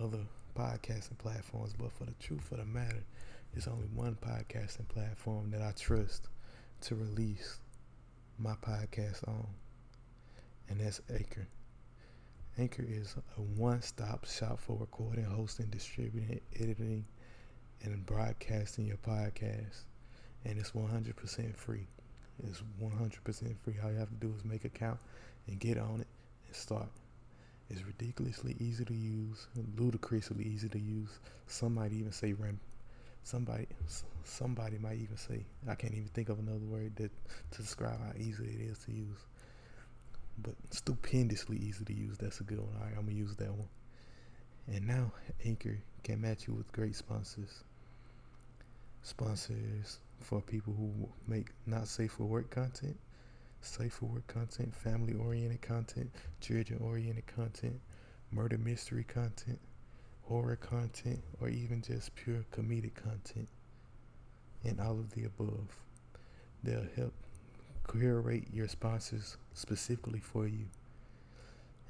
[0.00, 0.18] other
[0.56, 3.04] podcasting platforms, but for the truth of the matter,
[3.52, 6.28] there's only one podcasting platform that I trust
[6.82, 7.60] to release
[8.38, 9.46] my podcast on,
[10.68, 11.46] and that's Anchor.
[12.58, 17.04] Anchor is a one stop shop for recording, hosting, distributing, editing,
[17.82, 19.84] and broadcasting your podcast.
[20.46, 21.86] And it's 100% free.
[22.42, 23.74] It's 100% free.
[23.84, 24.98] All you have to do is make an account
[25.48, 26.06] and get on it
[26.46, 26.88] and start.
[27.68, 31.10] It's ridiculously easy to use, ludicrously easy to use.
[31.48, 32.58] Some might even say ram.
[33.22, 33.66] Somebody,
[34.24, 37.10] somebody might even say I can't even think of another word that
[37.50, 39.18] to describe how easy it is to use.
[40.38, 42.18] But stupendously easy to use.
[42.18, 42.74] That's a good one.
[42.76, 43.68] All right, I'm gonna use that one.
[44.66, 45.12] And now
[45.44, 47.64] Anchor can match you with great sponsors.
[49.02, 52.96] Sponsors for people who make not safe for work content,
[53.60, 57.80] safe for work content, family oriented content, children oriented content,
[58.30, 59.58] murder mystery content,
[60.22, 63.48] horror content, or even just pure comedic content,
[64.64, 65.76] and all of the above.
[66.62, 67.14] They'll help
[67.88, 70.66] curate your sponsors specifically for you.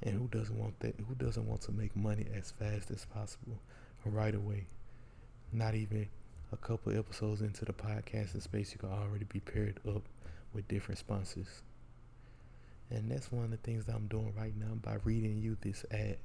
[0.03, 0.95] And who doesn't want that?
[1.09, 3.59] Who doesn't want to make money as fast as possible,
[4.05, 4.67] right away?
[5.53, 6.09] Not even
[6.53, 10.03] a couple episodes into the podcasting space, you can already be paired up
[10.53, 11.63] with different sponsors.
[12.91, 15.85] And that's one of the things that I'm doing right now by reading you this
[15.91, 16.19] ad.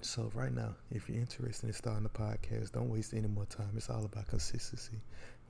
[0.00, 3.72] So right now, if you're interested in starting a podcast, don't waste any more time.
[3.76, 5.00] It's all about consistency,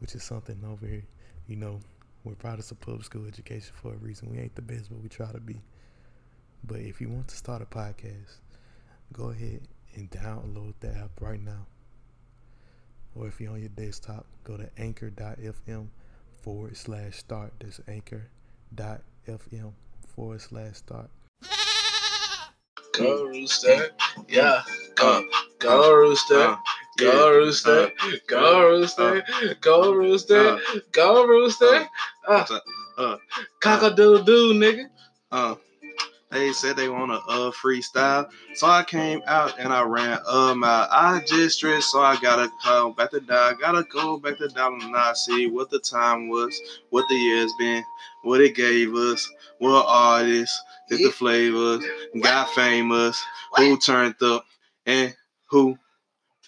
[0.01, 1.05] which is something over here.
[1.47, 1.81] You know,
[2.29, 4.31] we're proud of the public school education for a reason.
[4.31, 5.61] We ain't the best, but we try to be.
[6.65, 8.39] But if you want to start a podcast,
[9.13, 9.63] go ahead
[9.95, 11.67] and download the app right now
[13.19, 15.89] or if you're on your desktop, go to anchor.fm
[16.41, 17.53] forward slash start.
[17.59, 19.73] That's anchor.fm
[20.07, 21.11] forward slash start.
[22.93, 23.91] Go Rooster.
[24.29, 24.63] Yeah.
[24.95, 25.25] Go.
[25.59, 26.57] Go Rooster.
[26.99, 27.91] Go Rooster.
[28.27, 29.25] Go Rooster.
[29.61, 30.59] Go Rooster.
[30.93, 31.89] Go Rooster.
[32.27, 33.17] Uh,
[33.61, 34.87] cock a doodle doo, nigga.
[35.31, 35.55] Uh,
[36.31, 40.55] they said they want a uh freestyle, so I came out and I ran a
[40.55, 40.89] mile.
[40.91, 43.55] I just stressed, so I gotta come back to die.
[43.59, 47.53] Gotta go back to dial and I see what the time was, what the year's
[47.59, 47.83] been,
[48.25, 49.27] what it gave us,
[49.59, 51.83] what artists did the flavors,
[52.21, 53.23] got famous,
[53.57, 54.45] who turned up,
[54.85, 55.15] and
[55.47, 55.79] who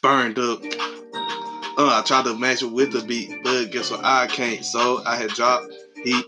[0.03, 0.61] burned up.
[0.63, 4.05] Uh, I tried to match it with the beat, but guess what?
[4.05, 4.65] I can't.
[4.65, 5.73] So I had dropped
[6.05, 6.25] heat,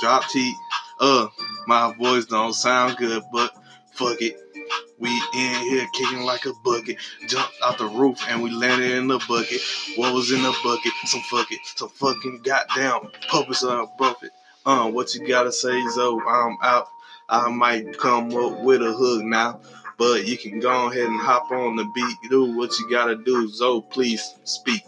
[0.00, 0.54] dropped heat.
[1.00, 1.28] Uh,
[1.66, 3.52] my voice don't sound good, but
[3.92, 4.40] fuck it.
[4.98, 6.96] We in here kicking like a bucket.
[7.28, 9.60] Jumped out the roof and we landed in the bucket.
[9.96, 10.92] What was in the bucket?
[11.04, 14.30] Some fucking, some fucking goddamn puppets on a buffet.
[14.64, 16.20] Uh, what you gotta say, Zo?
[16.20, 16.88] I'm out.
[17.28, 19.60] I might come up with a hook now.
[19.98, 23.48] But you can go ahead and hop on the beat, do what you gotta do.
[23.48, 24.82] Zo, please speak.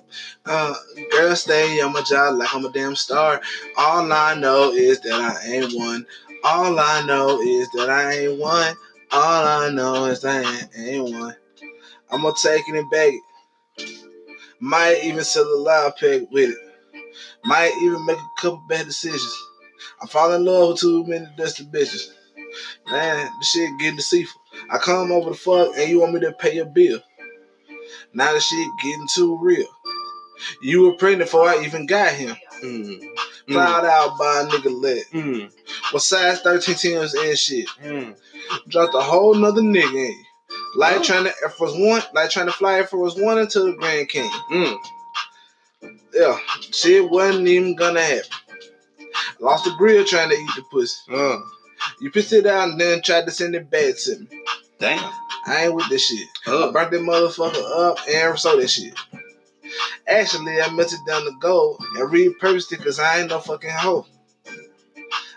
[0.45, 0.75] Uh,
[1.11, 3.41] girl, stay on my job like I'm a damn star.
[3.79, 6.07] All I know is that I ain't one.
[6.45, 8.75] All I know is that I ain't one.
[9.11, 11.35] All I know is that I ain't, ain't one.
[12.11, 13.23] I'm gonna take it and bag it.
[14.61, 16.57] Might even sell a live pack with it.
[17.45, 19.35] Might even make a couple bad decisions.
[20.03, 22.09] I fall in love with too many dusty bitches.
[22.91, 24.41] Man, the shit getting deceitful.
[24.71, 27.01] I come over the fuck and you want me to pay your bill.
[28.15, 29.67] Now the shit getting too real.
[30.63, 32.37] You were pregnant before I even got him.
[32.63, 33.01] Mm.
[33.49, 33.89] Plowed mm.
[33.89, 35.03] out by a nigga leg.
[35.13, 35.53] Mm.
[35.93, 37.67] With size 13 teams and shit.
[37.83, 38.17] Mm.
[38.69, 40.25] Dropped a whole nother nigga in you.
[40.77, 41.03] Like oh.
[41.03, 44.09] trying to Air Force One, like trying to fly Air Force One into the Grand
[44.09, 44.33] Canyon.
[44.53, 44.77] Mm.
[46.15, 48.31] Yeah, shit wasn't even gonna happen.
[49.41, 51.01] Lost the grill trying to eat the pussy.
[51.13, 51.39] Uh.
[52.01, 54.27] You pissed it out and then tried to send it back to me.
[54.79, 55.13] Damn.
[55.47, 56.29] I ain't with this shit.
[56.47, 56.69] Uh.
[56.69, 58.99] I burnt that motherfucker up and sold that shit.
[60.07, 64.07] Actually, I melted down the gold and repurposed it because I ain't no fucking hoe.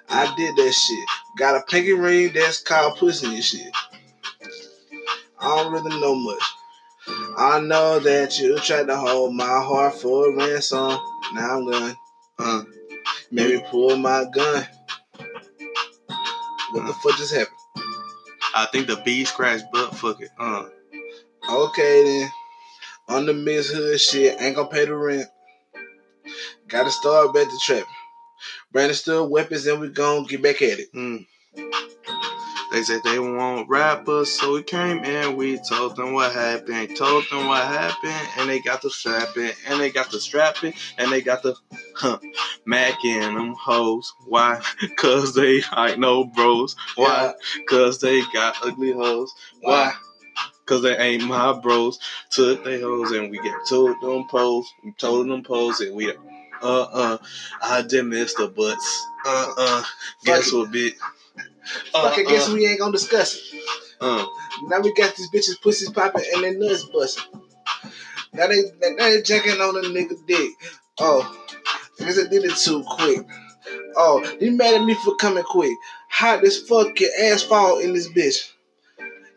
[0.09, 1.05] I did that shit.
[1.37, 3.73] Got a pinky ring that's called pussy and shit.
[5.39, 6.43] I don't really know much.
[7.37, 10.97] I know that you tried to hold my heart for a ransom.
[11.33, 11.95] Now I'm gone.
[12.37, 12.63] Uh,
[13.31, 14.67] maybe pull my gun.
[16.71, 17.55] What the fuck just happened?
[18.53, 19.95] I think the bee scratched butt.
[19.95, 20.29] Fuck it.
[20.37, 20.65] Uh.
[21.49, 22.29] Okay then.
[23.07, 25.27] On the Miss Hood shit, ain't gonna pay the rent.
[26.67, 27.85] Gotta start back the trap.
[28.71, 30.93] Brandon still weapons and we gon' get back at it.
[30.93, 31.25] Mm.
[32.71, 35.35] They said they want rappers, so we came in.
[35.35, 39.77] We told them what happened, told them what happened, and they got the strapping, and
[39.79, 41.53] they got the strapping, and they got the
[41.95, 42.17] huh,
[42.65, 44.13] Mac in them hoes.
[44.25, 44.61] Why?
[44.97, 46.77] Cause they ain't no bros.
[46.95, 47.33] Why?
[47.67, 49.33] Cause they got ugly hoes.
[49.59, 49.91] Why?
[50.65, 51.99] Cause they ain't my bros.
[52.29, 54.71] Took they hoes and we get told them pose.
[54.81, 56.13] We told them pose and we
[56.61, 57.17] uh uh
[57.61, 59.07] I did miss the butts.
[59.25, 59.83] Uh uh
[60.23, 60.95] guess what bitch?
[61.91, 63.61] Fuck, I guess uh, we ain't gonna discuss it.
[64.01, 64.25] uh,
[64.63, 67.23] Now we got these bitches pussies popping and their nuts busting.
[68.33, 70.51] Now they now they jacking on a nigga dick.
[70.99, 71.45] Oh,
[71.97, 73.25] because I did it too quick.
[73.95, 75.77] Oh, you mad at me for coming quick.
[76.09, 78.51] Hot as fuck, your ass fall in this bitch.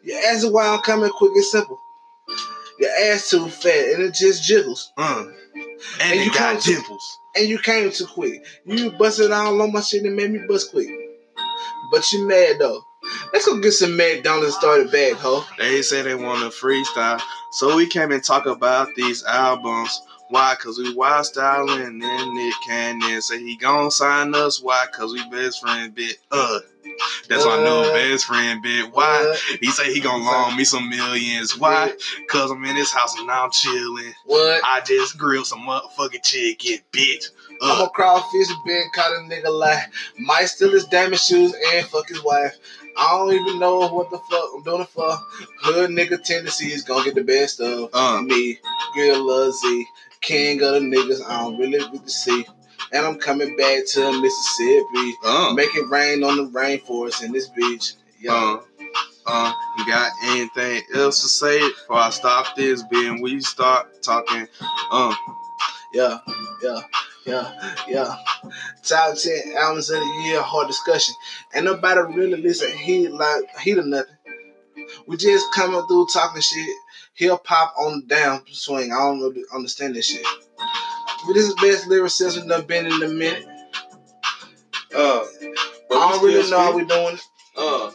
[0.03, 1.79] Your ass is why I'm coming quick and simple.
[2.79, 4.93] Your ass too fat and it just jiggles.
[4.97, 5.25] uh.
[6.01, 7.19] And, And you got dimples.
[7.37, 8.45] And you came too quick.
[8.67, 10.89] You busted all on my shit and made me bust quick.
[11.95, 12.85] But you mad though.
[13.33, 15.45] Let's go get some McDonald's and start back, ho.
[15.59, 17.21] They say they want to freestyle,
[17.53, 20.03] so we came and talk about these albums.
[20.31, 20.57] Why?
[20.59, 21.99] Cause we wild styling and
[22.35, 24.61] Nick Cannon say he gon' sign us.
[24.61, 24.87] Why?
[24.93, 26.17] Cause we best friend bit.
[26.33, 26.59] Uh,
[27.29, 28.91] that's my new Uh, best friend bit.
[28.91, 29.23] Why?
[29.23, 29.39] What?
[29.61, 31.57] He say he gon' loan me some millions.
[31.59, 31.93] Why?
[32.29, 34.15] Cause I'm in this house and now I'm chilling.
[34.25, 34.63] What?
[34.65, 37.27] I just grilled some motherfucking chicken, bitch.
[37.63, 39.85] I'm a crawfish been caught a nigga lie.
[40.19, 42.57] Might steal his diamond shoes and fuck his wife.
[42.97, 45.11] I don't even know what the fuck I'm doing it for.
[45.63, 48.59] Hood nigga tendencies gonna get the best of uh, me.
[48.95, 49.87] Gorilla Z,
[50.21, 51.25] king of the niggas.
[51.27, 52.47] I don't really get to see.
[52.93, 55.15] And I'm coming back to Mississippi.
[55.25, 57.95] uh, Make it rain on the rainforest in this beach.
[58.21, 58.33] Yeah.
[58.33, 58.61] uh.
[59.27, 62.83] Uh, you got anything else to say before I stop this?
[62.83, 64.47] Being we start talking.
[64.91, 65.15] Uh,
[65.95, 66.19] Yeah,
[66.63, 66.81] yeah,
[67.27, 68.15] yeah, yeah.
[68.83, 71.15] Top ten albums of the year, hard discussion.
[71.55, 74.15] Ain't nobody really listen he like he or nothing.
[75.07, 76.69] We just coming through talking shit.
[77.15, 78.93] Hip hop on the down swing.
[78.93, 80.27] I don't really understand this shit.
[81.27, 83.47] But this is the best lyricism done been in a minute.
[84.95, 85.25] uh,
[85.91, 87.15] I don't really know how we doing.
[87.15, 87.21] it.
[87.57, 87.91] Uh,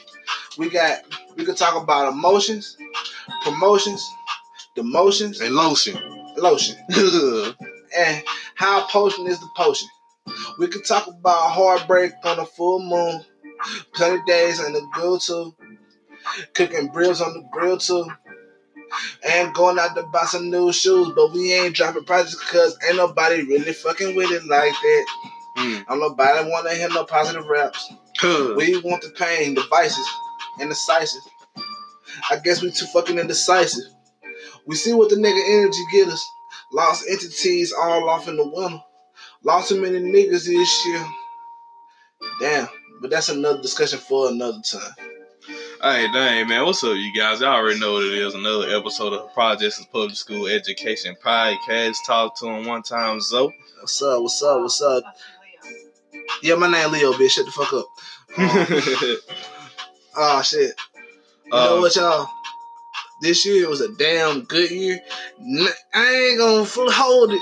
[0.57, 0.99] We got
[1.37, 2.77] we could talk about emotions,
[3.43, 4.07] promotions,
[4.75, 5.97] demotions, and lotion.
[6.37, 6.77] lotion.
[7.97, 8.23] and
[8.59, 9.87] how potion is the potion.
[10.59, 13.23] We could talk about heartbreak on a full moon,
[13.95, 15.55] plenty days in the grill too,
[16.53, 18.05] cooking ribs on the grill too,
[19.25, 21.09] and going out to buy some new shoes.
[21.15, 25.05] But we ain't dropping projects because ain't nobody really fucking with it like that.
[25.57, 27.93] mm, Ain't nobody want to hear no positive raps.
[28.57, 30.05] We want the pain, the vices,
[30.59, 31.25] and the slices.
[32.29, 33.85] I guess we too fucking indecisive.
[34.67, 36.29] We see what the nigga energy get us.
[36.71, 38.81] Lost entities all off in the winter.
[39.43, 41.05] Lost too many niggas this year.
[42.39, 42.67] Damn.
[43.01, 44.91] But that's another discussion for another time.
[45.81, 46.65] Hey, dang, man.
[46.65, 47.39] What's up, you guys?
[47.39, 48.35] Y'all already know what it is.
[48.35, 51.95] Another episode of Projects Public School Education Podcast.
[52.05, 53.53] Talk to him one time, Zoe.
[53.79, 54.21] What's up?
[54.21, 54.59] What's up?
[54.61, 55.03] What's up?
[56.43, 57.31] Yeah, my name Leo, bitch.
[57.31, 57.85] Shut the fuck up.
[60.21, 60.73] Oh shit.
[61.45, 62.27] You know Uh, what, y'all?
[63.21, 64.99] This year was a damn good year.
[65.93, 67.41] I ain't gonna hold it.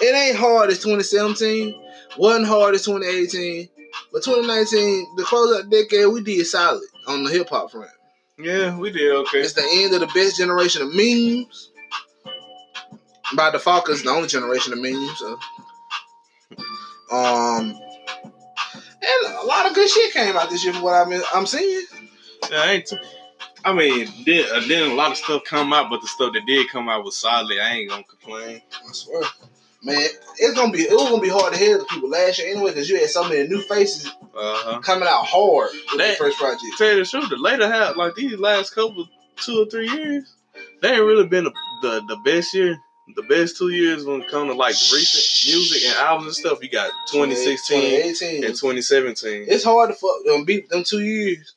[0.00, 1.74] It ain't hard as 2017.
[2.18, 3.68] Wasn't hard as 2018.
[4.12, 7.90] But 2019, the closeout decade, we did solid on the hip hop front.
[8.38, 9.40] yeah, we did okay.
[9.40, 11.70] It's the end of the best generation of memes.
[13.36, 15.18] By default, it's the only generation of memes.
[15.18, 15.38] So.
[17.10, 17.78] Um,
[19.02, 21.86] and a lot of good shit came out this year from what I'm I'm seeing.
[22.50, 22.86] Yeah, I ain't.
[22.86, 22.98] T-
[23.66, 26.46] I mean, did uh, then a lot of stuff come out, but the stuff that
[26.46, 27.58] did come out was solid.
[27.58, 28.62] I ain't gonna complain.
[28.72, 29.22] I swear,
[29.82, 30.06] man,
[30.38, 32.70] it's gonna be it was gonna be hard to hear the people last year anyway
[32.70, 34.78] because you had so many new faces Uh huh.
[34.80, 36.62] coming out hard with That- the first project.
[36.78, 40.32] Tell you the truth, the later half, like these last couple, two or three years,
[40.80, 41.52] they ain't really been the
[41.82, 42.78] the, the best year.
[43.14, 46.58] The best two years when it come to like recent music and albums and stuff.
[46.62, 48.44] You got 2016 2018.
[48.44, 49.44] and 2017.
[49.48, 51.54] It's hard to fuck them beat them two years.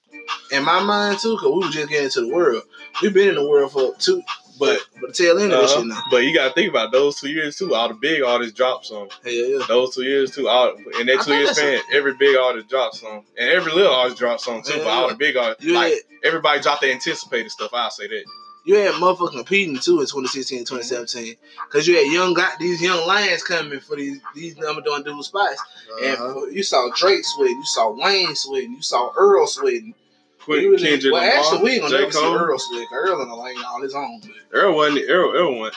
[0.51, 2.63] In my mind too, cause we were just getting into the world.
[3.01, 4.21] We've been in the world for two,
[4.59, 5.79] but but the tail end of this Uh-huh.
[5.81, 6.03] shit now.
[6.11, 7.73] But you gotta think about those two years too.
[7.75, 9.07] All the big artists dropped some.
[9.23, 9.65] Hell yeah.
[9.67, 10.47] Those two years too.
[10.49, 13.49] All in that I two think years that's a- every big artist dropped some, and
[13.49, 14.73] every little artist dropped some too.
[14.77, 17.71] Yeah, but all the big artists, You like had, everybody dropped their anticipated stuff.
[17.73, 18.23] I'll say that.
[18.65, 21.35] you had motherfuckers competing too in 2016 and 2017.
[21.71, 25.23] Cause you had young got these young lions coming for these these number doing dual
[25.23, 25.61] spots.
[26.01, 26.43] Uh-huh.
[26.45, 29.93] And you saw Drake sweating, you saw Wayne sweating, you saw Earl sweating.
[30.49, 31.99] Quit You really- Kendrick well, Lamar, actually, we ain't gonna J.
[31.99, 32.35] never see Cole.
[32.35, 32.87] Earl sweat.
[32.89, 34.19] 'cause Earl in the lane on his own.
[34.21, 35.09] But Earl wasn't.
[35.09, 35.75] Earl, Earl went.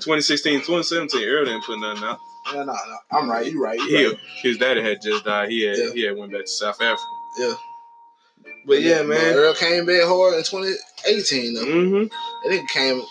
[0.00, 1.24] 2016, 2017.
[1.28, 2.18] Earl didn't put nothing out.
[2.52, 2.96] no, no, no.
[3.10, 3.50] I'm right.
[3.50, 3.78] You right.
[3.78, 4.16] You He, right.
[4.42, 5.48] his daddy had just died.
[5.50, 5.90] He had Yeah.
[5.92, 7.02] he had went back to South Africa.
[7.38, 7.54] Yeah.
[8.66, 9.34] But yeah, man.
[9.34, 11.64] Earl came back hard in 2018 though.
[11.64, 12.02] Mm-hmm.
[12.50, 13.02] That nigga came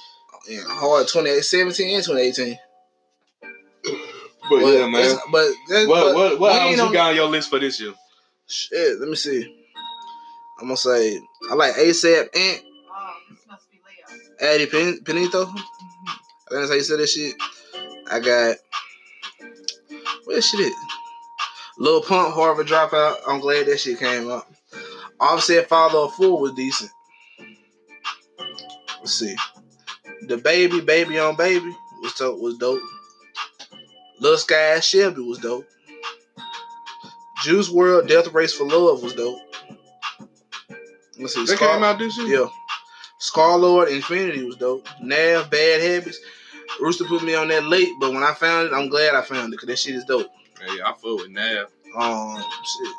[0.47, 2.58] yeah, hard 2017 and 2018.
[4.49, 5.01] But, yeah, man.
[5.01, 7.49] it's- But that's, What but what what we albums you on- got on your list
[7.49, 7.93] for this year?
[8.47, 9.64] Shit, let me see.
[10.60, 12.62] I'm gonna say I like ASAP and
[12.98, 13.80] Oh, this must be
[14.39, 14.52] Leo.
[14.52, 15.46] Addy Pen- Benito.
[15.46, 15.58] Mm-hmm.
[15.58, 17.36] I think that's how you say that shit.
[18.12, 18.58] I got
[20.26, 20.74] where that shit is?
[21.78, 23.18] Lil Pump, Harvard Dropout.
[23.28, 24.50] I'm glad that shit came up.
[25.20, 26.91] Offset Father of Four was decent.
[29.00, 29.36] Let's see.
[30.24, 32.39] DaBaby, Baby on Baby was dope.
[32.39, 32.82] Was dope.
[34.20, 35.65] Lil Sky Shelby was dope.
[37.44, 39.39] Juice WRLD Death Race for Love was dope.
[41.19, 41.45] Let's see.
[41.45, 42.41] That Scar- came out this year.
[42.41, 42.47] yeah.
[43.19, 44.88] Scarlxrd Infinity was dope.
[45.01, 46.19] Nav Bad Habits.
[46.82, 49.47] Rooster put me on that late, but when I found it, I'm glad I found
[49.47, 50.28] it because that shit is dope.
[50.60, 51.67] Hey, I fuck with Nav.
[51.95, 52.93] Um, shit.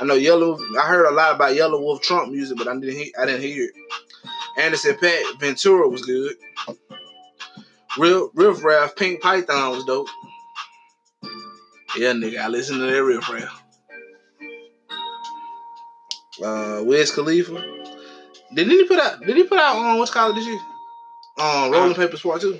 [0.00, 0.58] I know Yellow.
[0.78, 2.96] I heard a lot about Yelawolf Trump music, but I didn't.
[2.96, 3.72] Hear, I didn't hear it.
[4.58, 6.34] Anderson .Paak Ventura was good.
[7.98, 10.08] Real Riff Raff Pink Python was dope.
[11.96, 13.61] Yeah, nigga, I listened to that Riff Raff.
[16.42, 17.62] Uh, Wiz Khalifa.
[18.54, 19.20] Didn't he put out?
[19.20, 20.58] Did he put out on what's called this year?
[21.38, 22.58] Um, Rolling Papers Part Two.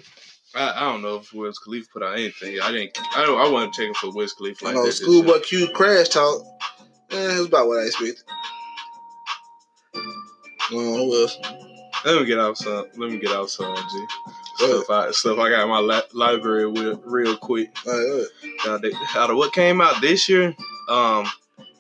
[0.55, 2.59] I, I don't know if Wiz Khalifa put out anything.
[2.62, 2.99] I didn't.
[3.16, 3.40] I don't.
[3.40, 4.87] I wasn't checking for Wiz Khalifa I like know that.
[4.88, 5.40] this Schoolboy.
[5.40, 6.42] Q Crash Talk.
[7.11, 8.23] Eh, about what I expected.
[9.95, 10.01] Uh,
[10.71, 11.37] who else?
[12.05, 12.87] Let me get out some.
[12.97, 13.75] Let me get out some.
[13.75, 14.07] G.
[14.57, 17.75] Stuff I stuff I got in my li- library with real quick.
[17.87, 18.27] All right, all right.
[18.66, 20.55] Now, they, out of what came out this year,
[20.88, 21.27] um,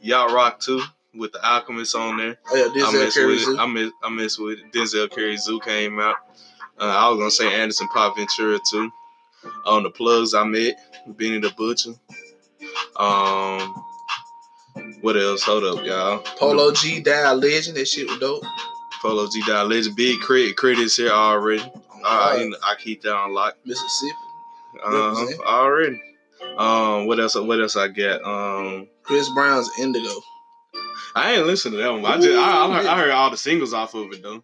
[0.00, 0.82] Yacht Rock two
[1.14, 2.38] with the Alchemist on there.
[2.50, 3.26] Oh yeah, I Denzel miss Curry.
[3.36, 3.58] with it.
[3.58, 4.72] I miss I miss with it.
[4.72, 6.16] Denzel Curry Zoo came out.
[6.80, 8.90] Uh, I was gonna say Anderson .Paak Ventura too.
[9.66, 10.74] On the plugs I met
[11.06, 11.94] Benny the Butcher.
[12.96, 13.74] Um,
[15.00, 15.42] what else?
[15.42, 16.18] Hold up, y'all.
[16.38, 17.76] Polo G Dial Legend.
[17.76, 18.44] That shit was dope.
[19.00, 20.80] Polo G Dot Legend, Big K.R.I.T., K.R.I.T.
[20.82, 21.60] is here already.
[21.62, 23.56] Uh, Uh, I keep that on lock.
[23.64, 24.14] Mississippi.
[24.84, 26.00] Uh, already.
[26.56, 27.34] Um, what else?
[27.34, 28.22] What else I got?
[28.24, 30.08] Um, Chris Brown's Indigo.
[31.14, 32.04] I ain't listened to that one.
[32.04, 34.42] I just I, I, heard, I heard all the singles off of it though.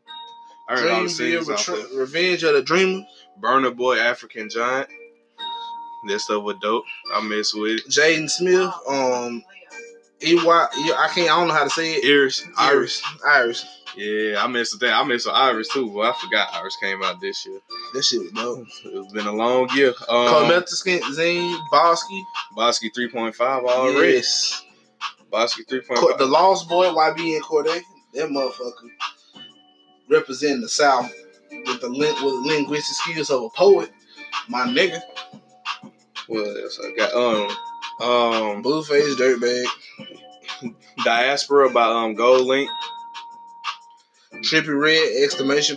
[0.69, 1.97] I heard all the singles off of it.
[1.97, 3.05] Revenge of the Dreamer.
[3.41, 4.89] Burna Boy, African Giant.
[6.09, 6.85] That stuff was dope.
[7.15, 7.87] I mess with it.
[7.89, 8.73] Jaden Smith.
[8.89, 9.43] Um,
[10.21, 10.39] EY.
[10.39, 11.31] I can't.
[11.31, 12.05] I don't know how to say it.
[12.05, 13.03] Iris, Iris.
[13.27, 13.67] Iris.
[13.97, 14.95] Yeah, I mess with that.
[14.95, 15.91] I mess with Iris too.
[15.91, 17.59] Well, I forgot Iris came out this year.
[17.95, 18.67] That shit was dope.
[18.85, 19.89] It's been a long year.
[20.09, 22.23] Um, Comethyskin, Zane, Bawskee.
[22.57, 24.15] Bawskee 3.5 already.
[24.15, 24.65] Yes.
[25.33, 25.97] Bawskee 3.5.
[25.97, 27.81] Co- The Lost Boy, YBN Cordae.
[28.15, 28.89] That motherfucker
[30.09, 31.13] representing the South
[31.51, 33.91] with the with the linguistic skills of a poet.
[34.49, 35.01] My nigga.
[36.27, 37.13] what else I got?
[37.13, 37.49] Um,
[38.01, 39.67] um, Blueface Dirtbag.
[41.05, 42.71] Diaspora by um Gold Link.
[44.37, 45.77] Trippie Redd, exclamation.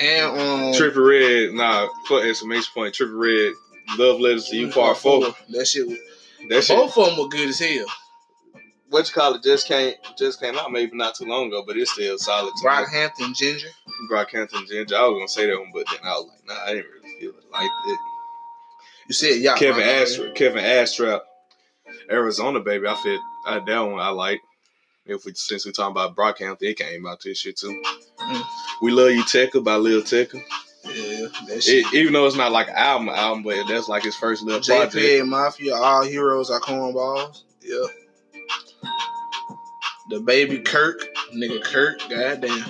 [0.00, 1.04] And um Trippie
[1.48, 1.88] Redd, nah,
[2.22, 2.94] exclamation point.
[2.94, 3.54] Trippie Redd,
[3.98, 5.34] Love Letters to You Part Four.
[5.50, 5.98] That shit was,
[6.48, 6.76] That shit.
[6.76, 7.86] both of them were good as hell.
[8.88, 9.42] What you call it?
[9.42, 12.52] Just came, just came out maybe not too long ago, but it's still solid.
[12.62, 13.68] Brockhampton Ginger.
[14.10, 14.96] Brockhampton Ginger.
[14.96, 17.20] I was gonna say that one, but then I was like, nah, I didn't really
[17.20, 17.98] feel it like that.
[19.08, 19.56] You said yeah.
[19.56, 21.24] Kevin Abstract, Kevin Abstract,
[22.10, 22.86] Arizona baby.
[22.86, 24.40] I feel I, that one I like.
[25.04, 27.82] If we since we talking about Brockhampton, it came out this shit too.
[28.18, 28.42] Mm.
[28.82, 30.42] We love you, Tecca by Lil Tecca.
[30.84, 31.86] Yeah, that shit.
[31.86, 34.60] It, even though it's not like an album, album, but that's like his first little
[34.60, 34.94] project.
[34.94, 37.42] JPEGMAFIA, all heroes are cornballs.
[37.60, 37.86] Yeah.
[40.10, 42.64] DaBaby Kirk, nigga Kirk, goddamn.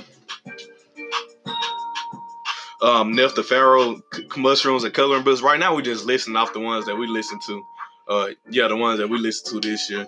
[2.83, 5.41] Um, Nef the Pharaoh, C- Mushrooms, and Coloring Books.
[5.43, 7.63] Right now, we just listing off the ones that we listen to.
[8.09, 10.07] Uh, yeah, the ones that we listened to this year.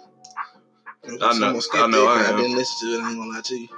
[1.23, 2.37] I know, I know, I 'cause am.
[2.37, 3.01] didn't listen to it.
[3.03, 3.69] I ain't gonna lie to you.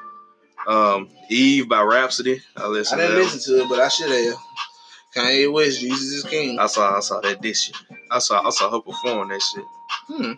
[0.66, 2.42] Um, Eve by Rapsody.
[2.56, 3.00] I listened.
[3.00, 4.36] I didn't to listen to it, but I should have.
[5.14, 6.58] Kanye West, Jesus is King.
[6.58, 7.76] I saw, I saw that this year.
[8.10, 9.64] I saw, I saw her perform that shit.
[10.08, 10.32] Hmm.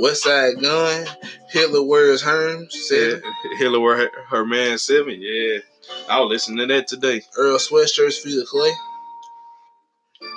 [0.00, 1.06] Westside Gunn,
[1.50, 3.18] Hitler wears Herms, Yeah,
[3.58, 5.20] Hilla were her, her man seven.
[5.20, 5.58] Yeah,
[6.08, 7.22] I was listening to that today.
[7.36, 8.72] Earl Sweatshirt's Feet of Clay.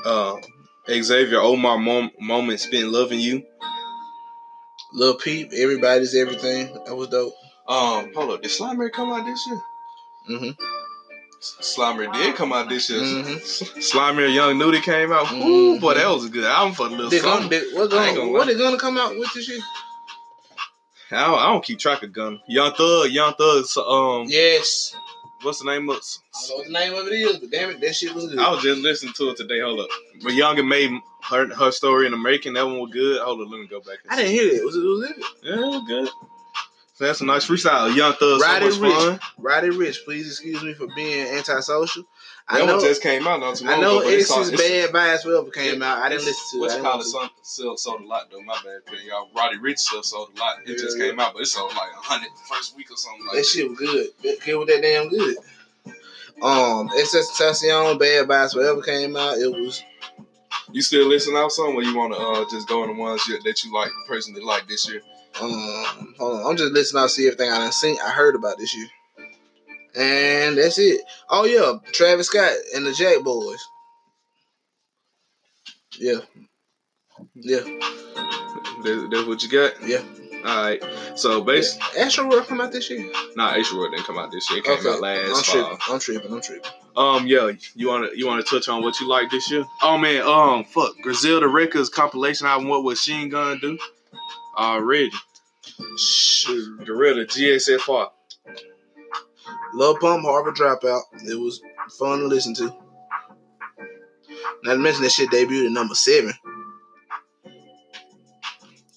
[0.05, 0.41] Um,
[0.89, 3.43] Xavier Omar mom, moment spent loving you.
[4.93, 6.73] Lil Peep, Everybody's Everything.
[6.85, 7.33] That was dope.
[7.67, 9.61] Um, hold up, did Slimer come out this year?
[10.29, 10.82] Mm-hmm.
[11.43, 13.01] Slimer did come out this year.
[13.01, 13.41] Mhm.
[13.79, 15.31] Slimer Young Nudy came out.
[15.33, 15.81] Ooh, Mhm.
[15.81, 18.31] boy, that was a good album for the little They gonna, they, what, gonna, gonna
[18.31, 19.59] what they gonna come out with this year?
[21.11, 22.39] I don't, I don't keep track of Gun.
[22.47, 23.65] Young Thug, Young Thug.
[23.65, 24.95] so, Um, Yes.
[25.41, 25.97] what's the name of?
[25.97, 28.27] I don't know what the name of it is, but damn it, that shit was
[28.27, 28.39] good.
[28.39, 29.59] I was just listening to it today.
[29.59, 29.89] Hold up,
[30.23, 30.91] but Younger made
[31.23, 32.53] her her story in making.
[32.53, 33.21] That one was good.
[33.21, 33.99] Hold up, let me go back.
[34.09, 34.63] I didn't hear it.
[34.65, 34.79] Was it?
[34.79, 35.23] Was it?
[35.43, 36.09] Yeah, it was good.
[37.03, 37.95] That's a nice freestyle.
[37.95, 39.03] Young Thug, Roddy so much Rich.
[39.03, 39.19] fun.
[39.37, 42.05] Roddy Ricch, please excuse me for being antisocial.
[42.47, 44.05] I That know, one just came out not too long I know ago.
[44.09, 45.99] but it's X's all- it's- Bad Vibes Forever came out.
[45.99, 46.71] I didn't listen to it.
[46.71, 47.03] I you call it?
[47.05, 48.41] Some sold, sold a lot though.
[48.41, 49.29] My bad, opinion, y'all.
[49.35, 50.57] Roddy Ricch stuff sold a lot.
[50.65, 51.05] It just Yeah.
[51.09, 53.45] came out, but it sold like a hundred the first week or something like That
[53.45, 54.07] shit was good.
[54.23, 55.37] That kid was that damn good.
[56.41, 59.37] Um, SS Tentacion, Bad Vibes Forever came out.
[59.37, 59.81] It was
[60.71, 63.25] You still listen out some, or you want to uh, just go on the ones
[63.27, 65.01] you, that you like personally like this year?
[65.41, 66.45] um, hold on.
[66.51, 67.97] I'm just listening out see everything I done seen.
[68.05, 68.87] I heard about this year,
[69.95, 71.01] and that's it.
[71.29, 73.59] Oh yeah, Travis Scott and the Jack Boys.
[75.99, 76.19] Yeah,
[77.35, 77.59] yeah,
[78.83, 79.73] That, that's what you got.
[79.87, 80.01] yeah.
[80.45, 80.83] All right.
[81.15, 83.09] So basically, Astro World come out this year.
[83.35, 84.59] nah, Asia World didn't come out this year.
[84.59, 85.77] It came out last I'm last tripping.
[85.89, 86.33] I'm tripping.
[86.33, 86.71] I'm tripping.
[86.95, 89.63] Um, yeah, you wanna you wanna touch on what you like this year?
[89.81, 92.67] Oh man, um, fuck, Griselda Records compilation album.
[92.67, 93.77] What was Sheen gonna do?
[94.57, 95.11] Already,
[95.97, 98.09] shoot, Gorilla GSFR.
[99.73, 101.01] Love Pump, Harvard Dropout.
[101.25, 101.61] It was
[101.97, 102.65] fun to listen to.
[104.63, 106.33] Not to mention that shit debuted at number seven.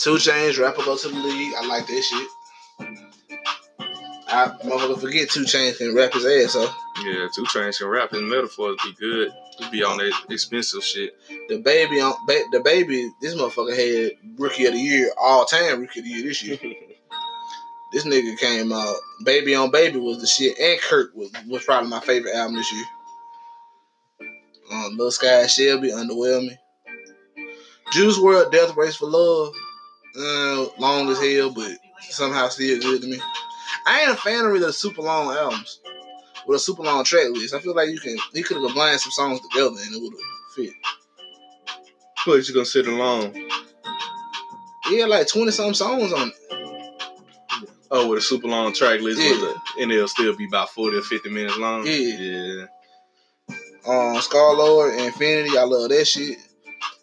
[0.06, 1.52] Two Chainz, Rapper Go to the League.
[1.58, 2.28] I like that shit.
[4.28, 6.72] I motherfucker forget Two Chainz can rap his ass off.
[7.04, 8.12] Yeah, Two Chainz can rap.
[8.12, 9.32] His metaphors be good.
[9.58, 11.12] He be on that expensive shit.
[11.50, 15.98] DaBaby on ba- the baby, this motherfucker had rookie of the year, all time rookie
[15.98, 16.56] of the year this year.
[17.92, 18.94] this nigga came out.
[19.24, 22.72] Baby on Baby was the shit, and Kurt was, was probably my favorite album this
[22.72, 22.84] year.
[24.70, 26.58] Um, Lil Sky Shelby, Underwhelming.
[27.90, 29.52] Juice WRLD, Death Race for Love.
[30.18, 33.20] Uh, long as hell, but somehow still good to me.
[33.86, 35.80] I ain't a fan of really the super long albums
[36.46, 37.54] with a super long track list.
[37.54, 40.12] I feel like you can he could have combined some songs together and it would
[40.12, 40.74] have fit.
[42.24, 43.34] But you gonna sit alone?
[44.84, 46.32] Had like twenty some songs on.
[47.90, 49.30] Oh, with a super long track list, Yeah.
[49.30, 51.86] with a, and it'll still be about forty or fifty minutes long.
[51.86, 51.92] Yeah.
[51.92, 52.66] yeah.
[53.86, 56.38] Um, Scar Lord, Infinity, I love that shit.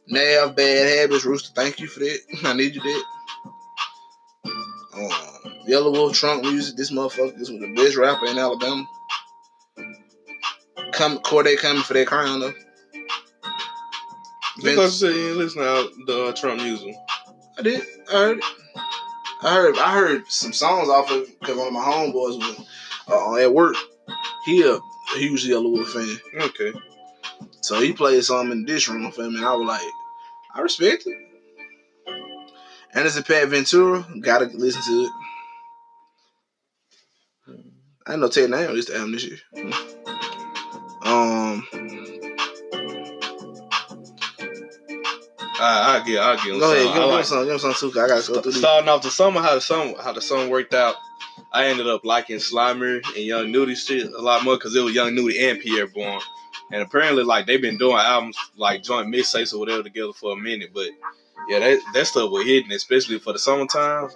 [0.07, 2.19] Nav, Bad Habits, Rooster, thank you for that.
[2.43, 3.03] I need you that.
[4.95, 5.09] Um,
[5.67, 8.85] Yelawolf, Trunk Music, this motherfucker is with the best rapper in Alabama.
[10.91, 12.53] Come, Cordae coming for that crown though.
[14.57, 16.95] Because you said you listen to the uh, Trump music.
[17.57, 17.81] I did.
[18.09, 18.43] I heard it.
[19.41, 19.77] I heard.
[19.77, 22.67] I heard some songs off of because one of my homeboys was
[23.07, 23.75] uh, at work.
[24.45, 24.77] He a
[25.15, 26.73] huge Yelawolf fan, Okay.
[27.63, 29.81] So he played some in this room for me, and I was like,
[30.53, 31.17] I respect it.
[32.93, 34.05] And it's a Pat Ventura.
[34.19, 35.11] Gotta listen to it.
[38.05, 39.37] I didn't know Ted Name released the album this year.
[41.05, 41.67] Um,
[45.59, 46.57] I I get I get.
[46.59, 47.89] go ahead, give I him like- some, give him some too.
[47.99, 48.59] I gotta go through these.
[48.61, 50.95] Starting off the summer, how the song how the song worked out,
[51.51, 54.95] I ended up liking Slimer and Young Nudy shit a lot more because it was
[54.95, 56.21] Young Nudy and Pi'erre Bourne,
[56.73, 60.35] and apparently like they've been doing albums like joint mixtapes or whatever together for a
[60.35, 60.89] minute, but
[61.47, 64.09] yeah, that that stuff was hidden, especially for the summertime.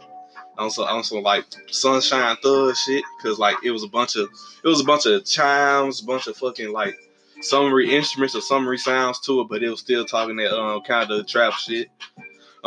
[0.58, 4.28] On some, on some like sunshine thug shit, cause like it was a bunch of
[4.64, 6.96] it was a bunch of chimes, a bunch of fucking like
[7.42, 11.12] summary instruments or summary sounds to it, but it was still talking that um kind
[11.12, 11.90] of trap shit.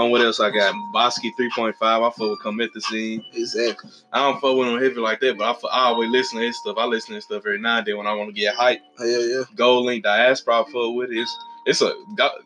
[0.01, 0.75] On what else I got?
[0.95, 1.75] Bawskee 3.5.
[1.83, 3.23] I fuck with Comethazine.
[3.35, 3.91] Exactly.
[4.11, 6.47] I don't fuck with him heavy like that, but I, fu- I always listen to
[6.47, 6.77] his stuff.
[6.79, 8.81] I listen to his stuff every now and then when I want to get hype.
[8.97, 9.57] Hell oh, yeah.
[9.57, 11.29] GoldLink Diaspora, I fuck with it.
[11.67, 11.93] It's, a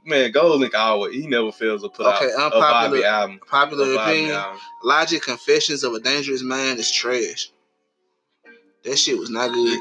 [0.05, 0.33] man.
[0.33, 3.39] GoldLink always he never fails to put Okay, out a Bobby album.
[3.49, 4.35] Popular Bobby opinion.
[4.35, 4.61] album.
[4.83, 7.53] Logic Confessions of a Dangerous Man is trash.
[8.83, 9.79] That shit was not good.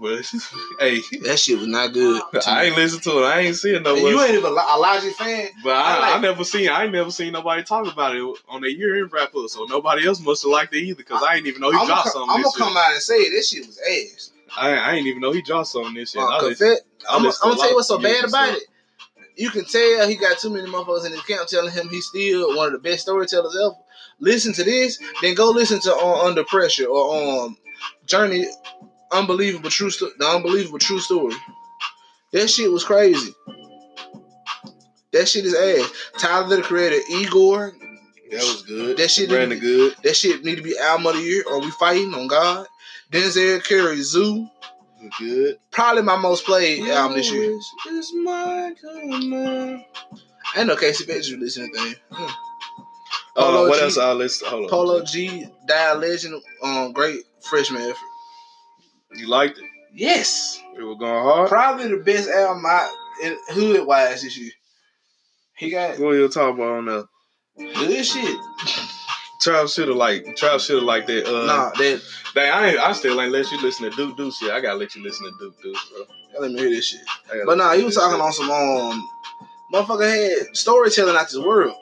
[0.00, 0.24] But
[0.80, 2.20] hey, That shit was not good.
[2.46, 3.26] I ain't listen to it.
[3.26, 3.94] I ain't seeing no.
[3.94, 5.48] You ain't even a a Logic fan.
[5.64, 8.22] But I I, like- I never seen I ain't never seen nobody talk about it
[8.48, 9.48] on their year in wrap up.
[9.48, 11.86] So nobody else must have liked it either because I ain't even know he I'm
[11.86, 12.66] dropped something I'm gonna year.
[12.66, 13.36] come out and say it.
[13.36, 14.30] That shit was ass.
[14.56, 16.24] I, I ain't even know he dropped something this year.
[16.24, 16.40] Uh, I I
[17.10, 18.56] I'm, I'm gonna tell you what's so bad about stuff.
[18.56, 18.62] it.
[19.36, 22.56] You can tell he got too many motherfuckers in his camp telling him he's still
[22.56, 23.74] one of the best storytellers ever.
[24.18, 27.56] Listen to this, then go listen to uh, Under Pressure or um
[28.06, 28.46] Journey,
[29.12, 31.34] Unbelievable True Sto- The Unbelievable True Story.
[32.32, 33.32] That shit was crazy.
[35.12, 35.90] That shit is ass.
[36.18, 37.72] Tyler the Creator, Igor,
[38.30, 38.96] That was good.
[38.98, 39.94] That shit ran good.
[40.02, 41.44] that shit need to be album of the year.
[41.50, 42.66] Are we fighting on God?
[43.10, 44.48] Denzel Curry, Zoo.
[45.18, 45.58] Good.
[45.70, 47.56] Probably my most played album this year.
[47.86, 49.84] It's my command.
[50.54, 51.94] I know Casey Bates released anything.
[52.10, 52.30] Hmm.
[53.36, 53.98] Uh, what G- else?
[53.98, 54.42] I list?
[54.44, 54.68] Hold on.
[54.70, 57.96] Polo G, Die Legend, um, great freshman effort.
[59.16, 59.64] You liked it?
[59.94, 61.48] Yes, It was going hard.
[61.48, 62.92] probably the best album I
[63.22, 64.50] in hood wise this year.
[65.56, 67.08] He got What you talk about on the
[67.56, 68.36] good shit.
[69.40, 71.26] Travis should have like Travis should have like that.
[71.26, 72.02] Uh, nah, that
[72.34, 74.50] dang, I ain't, I still ain't let you listen to Duke Deuce shit.
[74.50, 76.40] I gotta let you listen to Duke Deuce, bro.
[76.40, 77.00] let me hear this shit.
[77.46, 79.08] But nah, he you was talking on some um
[79.72, 80.10] motherfucker
[80.44, 81.74] had storytelling out this world.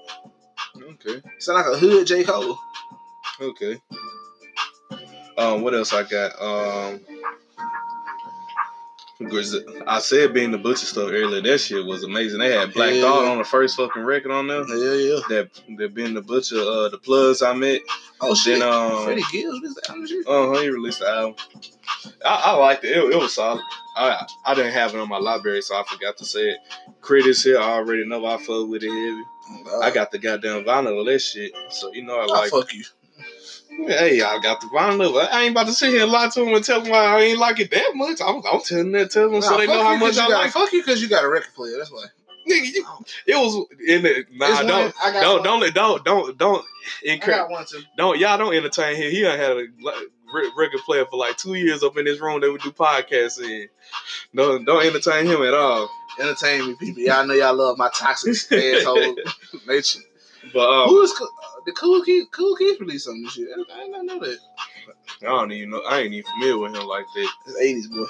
[0.77, 2.23] Okay, Sound like a hood J.
[2.25, 2.57] Cole.
[3.41, 3.81] okay.
[5.37, 6.41] Um, what else I got?
[6.41, 7.01] Um,
[9.21, 11.41] Grizz- I said Benny the Butcher stuff earlier.
[11.41, 12.41] That shit was amazing.
[12.41, 13.03] They had Black Yeah.
[13.03, 14.65] Thought on the first fucking record on there.
[14.69, 15.21] Yeah, yeah.
[15.29, 17.81] That that Benny the Butcher, uh, the plugs I met.
[18.21, 18.59] Oh shit.
[18.59, 20.09] Then um, Freddie Gibbs and.
[20.27, 20.61] Uh huh.
[20.61, 21.37] He released the album.
[22.25, 22.97] I, I liked it.
[22.97, 23.13] it.
[23.13, 23.63] It was solid.
[23.97, 26.59] I I didn't have it on my library, so I forgot to say it.
[27.01, 29.23] Critics here, I already know I fuck with it heavy.
[29.83, 32.51] I got the goddamn vinyl of that shit, so you know I Oh, like.
[32.51, 32.83] fuck you.
[33.77, 35.29] Hey, I got the vinyl.
[35.31, 37.21] I ain't about to sit here and lie to them and tell them why I
[37.21, 38.21] ain't like it that much.
[38.21, 40.51] I'm, I'm telling that tell them so they know how much I got, like.
[40.53, 41.77] Fuck you because you got a record player.
[41.79, 42.05] That's why.
[42.49, 42.87] Nigga, you,
[43.27, 44.63] it was in the nah.
[44.63, 45.73] Don't one- I don't one.
[45.73, 46.65] don't don't don't don't
[47.09, 47.37] I encourage.
[47.37, 47.83] got one too.
[47.97, 49.11] Don't y'all don't entertain him.
[49.11, 49.95] He done had a like,
[50.57, 53.69] record player for like two years up in this room that would do podcasts in.
[54.33, 55.89] No, don't entertain him at all.
[56.21, 57.03] Entertain me, people.
[57.03, 59.17] Y'all know y'all love my toxic asshole
[59.67, 60.01] nature.
[60.53, 61.13] But um, Who is
[61.67, 62.29] the Kool Keith?
[62.31, 63.49] Kool Keith released something this year.
[63.75, 64.39] I did not know that.
[65.23, 65.83] I don't even know.
[65.89, 67.29] I ain't even familiar with him like that.
[67.47, 68.05] It's eighties boy.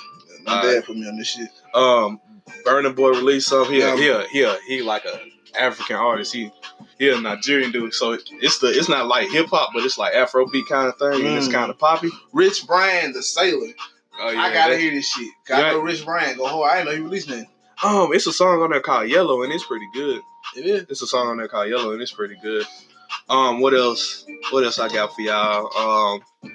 [0.44, 1.48] My dad put me on this shit.
[1.74, 2.20] Um,
[2.66, 3.72] Burna Boy released something.
[3.74, 3.96] He Yeah.
[3.96, 5.20] he he he like a
[5.58, 6.32] African artist.
[6.34, 6.50] He
[6.98, 7.94] he a Nigerian dude.
[7.94, 11.26] So it's the it's not like hip hop, but it's like Afrobeat kind of thing,
[11.26, 11.52] and it's Mm.
[11.52, 12.10] kind of poppy.
[12.32, 13.68] Rich Brian, the sailor.
[14.20, 15.28] Oh yeah, I gotta hear this shit.
[15.46, 15.72] Gotta Yeah.
[15.72, 16.36] know Rich Brian.
[16.36, 16.70] Go hard.
[16.70, 17.46] I didn't know he released that.
[17.82, 20.20] Um, it's a song on there called Yellow, and it's pretty good.
[20.56, 20.86] It is.
[20.88, 22.66] It's a song on there called Yellow, and it's pretty good.
[23.28, 24.26] Um, what else?
[24.50, 26.14] What else I got for y'all?
[26.14, 26.52] Um,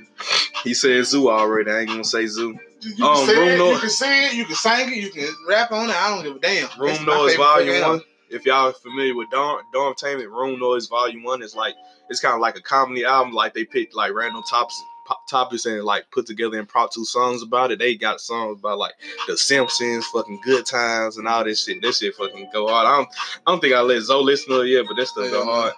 [0.64, 1.72] he said Zoo already.
[1.72, 2.58] I ain't gonna say Zoo.
[2.82, 4.96] You, you Um, can Room it, Noise- you can sing it, you can sing it,
[4.98, 5.96] you can rap on it.
[5.96, 6.70] I don't give a damn.
[6.80, 8.02] Room That's Noise Volume One.
[8.30, 11.74] If y'all are familiar with Dorm Dormtainment, Room Noise Volume One is like
[12.10, 13.34] it's kind of like a comedy album.
[13.34, 17.72] Like they pick like random topics pop- topics and like put together impromptu songs about
[17.72, 17.80] it.
[17.80, 18.94] They got songs about like
[19.28, 21.82] the Simpsons, fucking Good Times, and all this shit.
[21.82, 22.86] This shit fucking go hard.
[22.88, 23.10] I don't
[23.48, 25.52] I don't think I let Zoe listen to it yet, but that stuff go Yeah.
[25.52, 25.74] hard.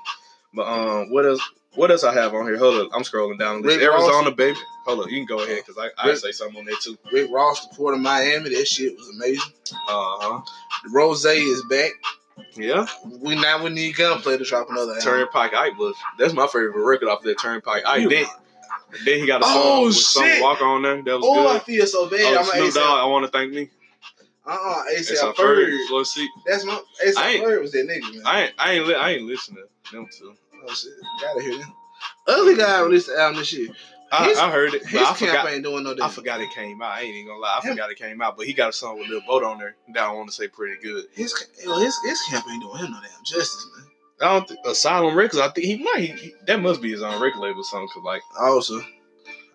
[0.53, 1.41] But um, what else?
[1.75, 2.57] What else I have on here?
[2.57, 3.61] Hold up, I'm scrolling down.
[3.61, 4.03] Rick Ross.
[4.03, 4.57] Arizona, baby.
[4.85, 6.97] Hold up, you can go ahead because I I Rick- say something on there too.
[7.13, 8.49] Rick Ross, the Port of Miami.
[8.49, 9.53] That shit was amazing.
[9.87, 10.41] Uh huh.
[10.91, 11.91] Rose is back.
[12.55, 12.85] Yeah.
[13.21, 15.03] We now we need Gunplay to drop another album.
[15.03, 18.09] Turnpike Ike was that's my favorite record off that Turnpike Ike.
[18.09, 18.25] Then,
[19.05, 20.41] then he got a song Oh, with shit.
[20.41, 21.01] Walker on there.
[21.01, 22.19] That was Oh, I feel so bad.
[22.21, 23.69] Oh, I'm Snoop Dogg, I want to thank me.
[24.45, 25.35] Uh-uh, It's ASAP.
[25.35, 25.71] Ferg.
[25.91, 26.27] Let's see.
[26.45, 28.21] That's my I ASAP Ferg was that nigga, man.
[28.25, 30.33] I ain't, I ain't, li- I ain't listening to them two.
[30.67, 31.73] oh shit, gotta hear them.
[32.27, 33.69] Other guy released the album this year.
[34.11, 35.51] I, His- I heard it, His but I forgot.
[35.51, 36.91] ain't doing no I forgot it came out.
[36.93, 37.59] I ain't even gonna lie.
[37.61, 39.57] I Him- forgot it came out, but he got a song with Lil Boat on
[39.59, 41.05] there that I want to say pretty good.
[41.13, 43.85] His his his camp ain't doing him no damn justice, man.
[44.21, 45.39] I don't think Asylum Records.
[45.39, 46.15] I think he might.
[46.19, 47.87] He, that must be his own record label or something.
[47.93, 48.83] Cause like, Also, I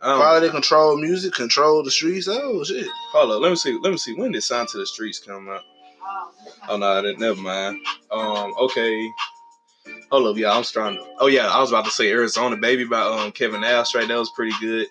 [0.01, 2.29] quality control music, control the streets.
[2.29, 2.87] Oh shit.
[3.13, 3.41] hold up.
[3.41, 3.79] Let me see.
[3.83, 4.15] Let me see.
[4.15, 5.63] When did Sign to the Streets come out?
[6.69, 7.79] Oh no, that never mind.
[8.11, 9.11] Um, okay.
[10.11, 10.57] Hold up, y'all.
[10.59, 10.97] I'm trying.
[10.97, 14.09] To, oh yeah, I was about to say Arizona Baby by um Kevin Abstract.
[14.09, 14.87] That was pretty good.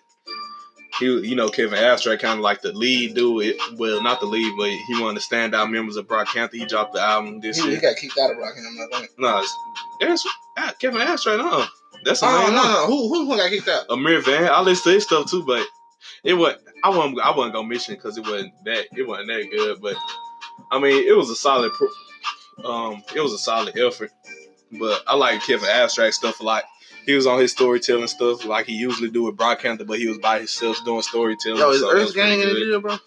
[1.00, 3.44] He, you know, Kevin Abstract kind of like the lead dude.
[3.48, 6.54] It, well, not the lead, but he one of the standout members of Brockhampton.
[6.54, 7.82] He dropped the album this He, he year.
[7.82, 9.12] got kicked out of Rockham, I think.
[9.18, 9.54] No, it's,
[10.00, 10.28] that's
[10.58, 11.40] ah, Kevin Abstract.
[11.40, 11.66] No,
[12.06, 13.88] that's the Oh no, no, who who got kicked out?
[13.90, 14.48] Ameer Vann.
[14.48, 15.66] I listen to his stuff too, but
[16.24, 19.50] it was I wasn't I wasn't gonna mention because it wasn't that it wasn't that
[19.52, 19.82] good.
[19.82, 19.96] But
[20.72, 21.72] I mean, it was a solid
[22.64, 24.12] um it was a solid effort.
[24.72, 26.64] But I like Kevin Abstract stuff a lot.
[27.06, 30.18] He was on his storytelling stuff like he usually do with Brockhampton, but he was
[30.18, 31.60] by himself doing storytelling.
[31.60, 32.98] Yo, is so Earth Gang in the deal, bro?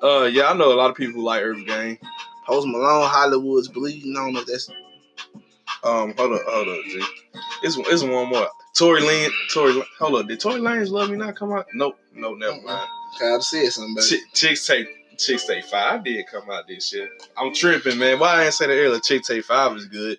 [0.00, 1.98] Uh, yeah, I know a lot of people who like Earth Gang.
[2.46, 4.16] Post Malone, Hollywood's bleeding.
[4.16, 4.70] I don't know if that's
[5.84, 7.02] Um, hold up, hold up, G.
[7.62, 8.48] It's it's one more.
[8.76, 9.80] Tory Lane, Tory.
[9.98, 11.66] Hold up, did Tory Lane's "Love Me Not" come out?
[11.74, 12.64] Nope, nope, never Mm-mm.
[12.64, 12.88] mind.
[13.18, 14.02] Kyle said something.
[14.04, 14.86] Chick, Chicks Take
[15.18, 17.08] Chicks Take Five did come out this year.
[17.36, 18.18] I'm tripping, man.
[18.18, 19.00] Why I didn't say that earlier?
[19.00, 20.18] Chick Take Five is good.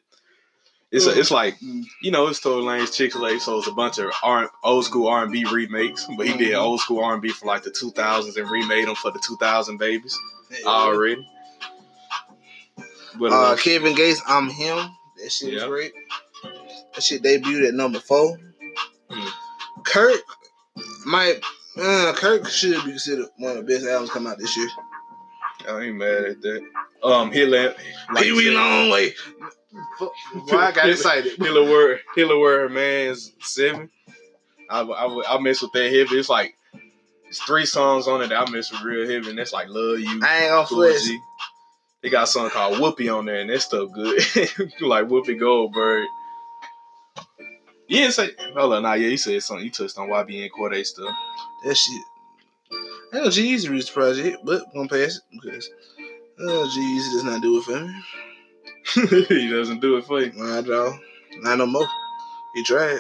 [0.91, 1.83] It's a, it's like Mm.
[2.01, 4.85] you know it's Tory Lane's Chick Fil A, so it's a bunch of R, old
[4.85, 6.07] school R and B remakes.
[6.17, 6.61] But he did Mhm.
[6.61, 9.77] old school R and B for like the 2000s and remade them for the 2000
[9.77, 10.17] babies
[10.65, 11.27] already.
[13.19, 14.89] But, Uh, uh, Kevin Gates, I'm him.
[15.21, 15.93] That shit was great.
[16.93, 18.37] That shit debuted at number four.
[19.09, 19.27] Hmm.
[19.83, 20.21] Kirk
[21.05, 21.41] might.
[21.77, 24.67] Uh, Kirk should be considered one of the best albums come out this year.
[25.67, 26.61] I ain't mad at that.
[27.03, 27.75] Um, Hilla,
[28.13, 29.13] like Pee you Wee said, Long Way.
[29.97, 30.11] Fuck,
[30.47, 31.33] Boy, I got excited.
[31.37, 33.89] Hilla word, Hilla word, man's seven.
[34.69, 36.17] I, I, I mess with that heavy.
[36.17, 36.55] It's like
[37.27, 39.99] it's three songs on it that I mess with real heavy, and that's like Love
[39.99, 41.09] You, I ain't gonna Cool flex.
[42.01, 44.17] They got song called Whoopi on there, and that stuff good.
[44.81, 46.05] like Whoopi Goldberg.
[47.89, 48.29] Didn't say.
[48.55, 49.65] Hold on, nah, yeah, you said something.
[49.65, 51.13] You touched on YBN Cordae stuff.
[51.65, 52.01] That shit.
[53.11, 55.67] I know G-Eazy released the project, but won't pass it because
[56.39, 59.25] oh, G-Eazy does not do it for me.
[59.39, 60.31] he doesn't do it for you.
[60.35, 60.93] Nah, dog.
[61.39, 61.87] Not no more.
[62.53, 62.99] He tried.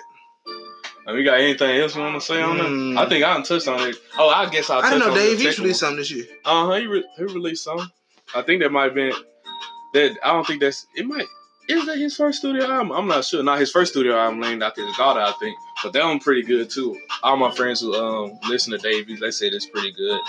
[1.05, 2.95] Have you got anything else you want to say on Mm.
[2.95, 3.05] that?
[3.05, 3.95] I think I touched on it.
[4.17, 5.05] Oh, I guess I'll touch on it.
[5.05, 6.25] I know Dave East second released something this year.
[6.43, 6.73] Uh huh.
[6.75, 7.91] He, re- he released some.
[8.35, 9.13] I think that might have been
[9.93, 10.17] that.
[10.23, 10.85] I don't think that's.
[10.95, 11.25] It might.
[11.67, 12.91] Is that his first studio album?
[12.91, 13.43] I'm not sure.
[13.43, 15.55] Not his first studio album, named after his daughter, I think.
[15.83, 16.99] But that one pretty good too.
[17.21, 20.19] All my friends who um listen to Davies, they said it's pretty good.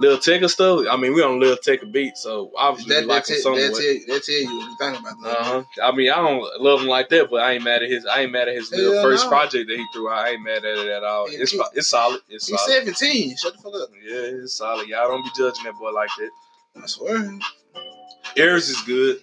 [0.00, 0.86] Lil Tecca stuff.
[0.90, 3.60] I mean, we on Lil Tecca beat, so obviously That, like him tell, somewhat.
[3.60, 5.26] that, tell, that tell you what you think about.
[5.26, 5.62] Uh huh.
[5.82, 8.06] I mean, I don't love him like that, but I ain't mad at his.
[8.06, 9.30] I ain't mad at his little first no.
[9.30, 10.24] project that he threw out.
[10.24, 11.26] I ain't mad at it at all.
[11.28, 12.22] It's it's solid.
[12.30, 12.96] It's He's solid.
[12.96, 13.36] 17.
[13.36, 13.88] Shut the fuck up.
[14.02, 14.88] Yeah, it's solid.
[14.88, 16.30] Y'all don't be judging that boy like that.
[16.76, 17.38] I swear.
[18.36, 19.20] Eris is good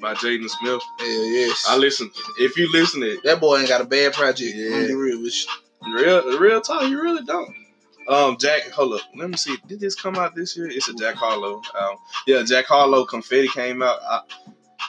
[0.00, 0.82] by Jaden Smith.
[0.98, 1.66] Hell yes.
[1.68, 2.10] I listen.
[2.38, 4.54] If you listen to it, that boy ain't got a bad project.
[4.54, 4.86] Yeah.
[4.92, 5.34] Real with
[5.84, 5.96] you.
[5.96, 7.54] real real talk, you really don't.
[8.08, 9.02] Um, Jack, hold up.
[9.16, 9.56] Let me see.
[9.66, 10.66] Did this come out this year?
[10.68, 11.60] It's a Jack Harlow.
[11.78, 13.98] Um, yeah, Jack Harlow Confetti came out.
[14.02, 14.20] I,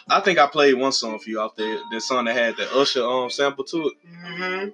[0.09, 1.79] I think I played one song for you out there.
[1.91, 3.93] That song that had the Usher um sample to it.
[4.07, 4.69] Mm-hmm.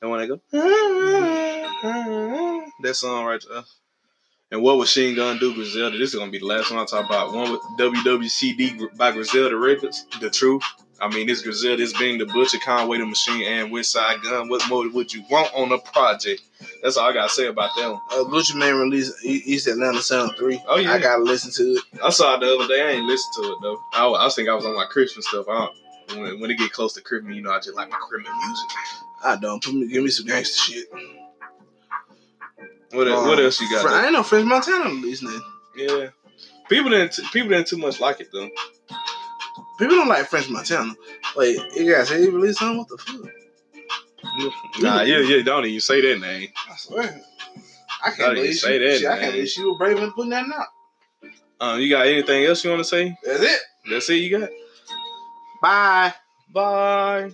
[0.00, 0.40] And when they go,
[2.82, 3.62] that song right there.
[4.52, 5.96] And what was Machine Gun do, Griselda?
[5.96, 7.32] This is gonna be the last one I talk about.
[7.32, 10.62] One with WWCD by Griselda Records, The Truth.
[11.00, 14.48] I mean, this Griselda, this Benny the Butcher, Conway the Machine, and Westside Gunn.
[14.48, 16.42] What more would you want on a project?
[16.82, 18.00] That's all I gotta say about that one.
[18.10, 20.62] Uh, Gucci Mane released East Atlanta Sound 3.
[20.68, 20.92] Oh, yeah.
[20.92, 21.82] I gotta listen to it.
[22.04, 22.82] I saw it the other day.
[22.82, 23.80] I ain't listened to it though.
[23.94, 25.46] I, was- I was thinking I was on my Christmas stuff.
[25.48, 25.66] I
[26.08, 28.32] don't, when, when it get close to Christmas, you know, I just like my Christmas
[28.46, 28.70] music.
[29.24, 29.64] I don't.
[29.64, 30.88] Put me, give me some gangster shit.
[32.92, 33.86] What, el- what Um, else you got?
[33.86, 35.40] I ain't know French Montana released nothing.
[35.76, 36.08] Yeah,
[36.68, 38.48] people didn't people didn't too much like it though.
[39.78, 40.94] People don't like French Montana.
[41.34, 42.78] Like you guys say he released something?
[42.78, 43.30] What the fuck?
[44.80, 46.48] Nah, yeah, yeah, don't even say that name.
[46.70, 47.20] I swear.
[48.04, 49.96] I Don't can't even believe say she, that, shit, I can't believe she was brave
[49.96, 50.66] enough putting that out.
[51.60, 53.16] Um, you got anything else you want to say?
[53.24, 53.60] That's it.
[53.90, 54.14] That's it.
[54.16, 54.48] You got.
[55.60, 56.14] Bye.
[56.52, 57.30] Bye.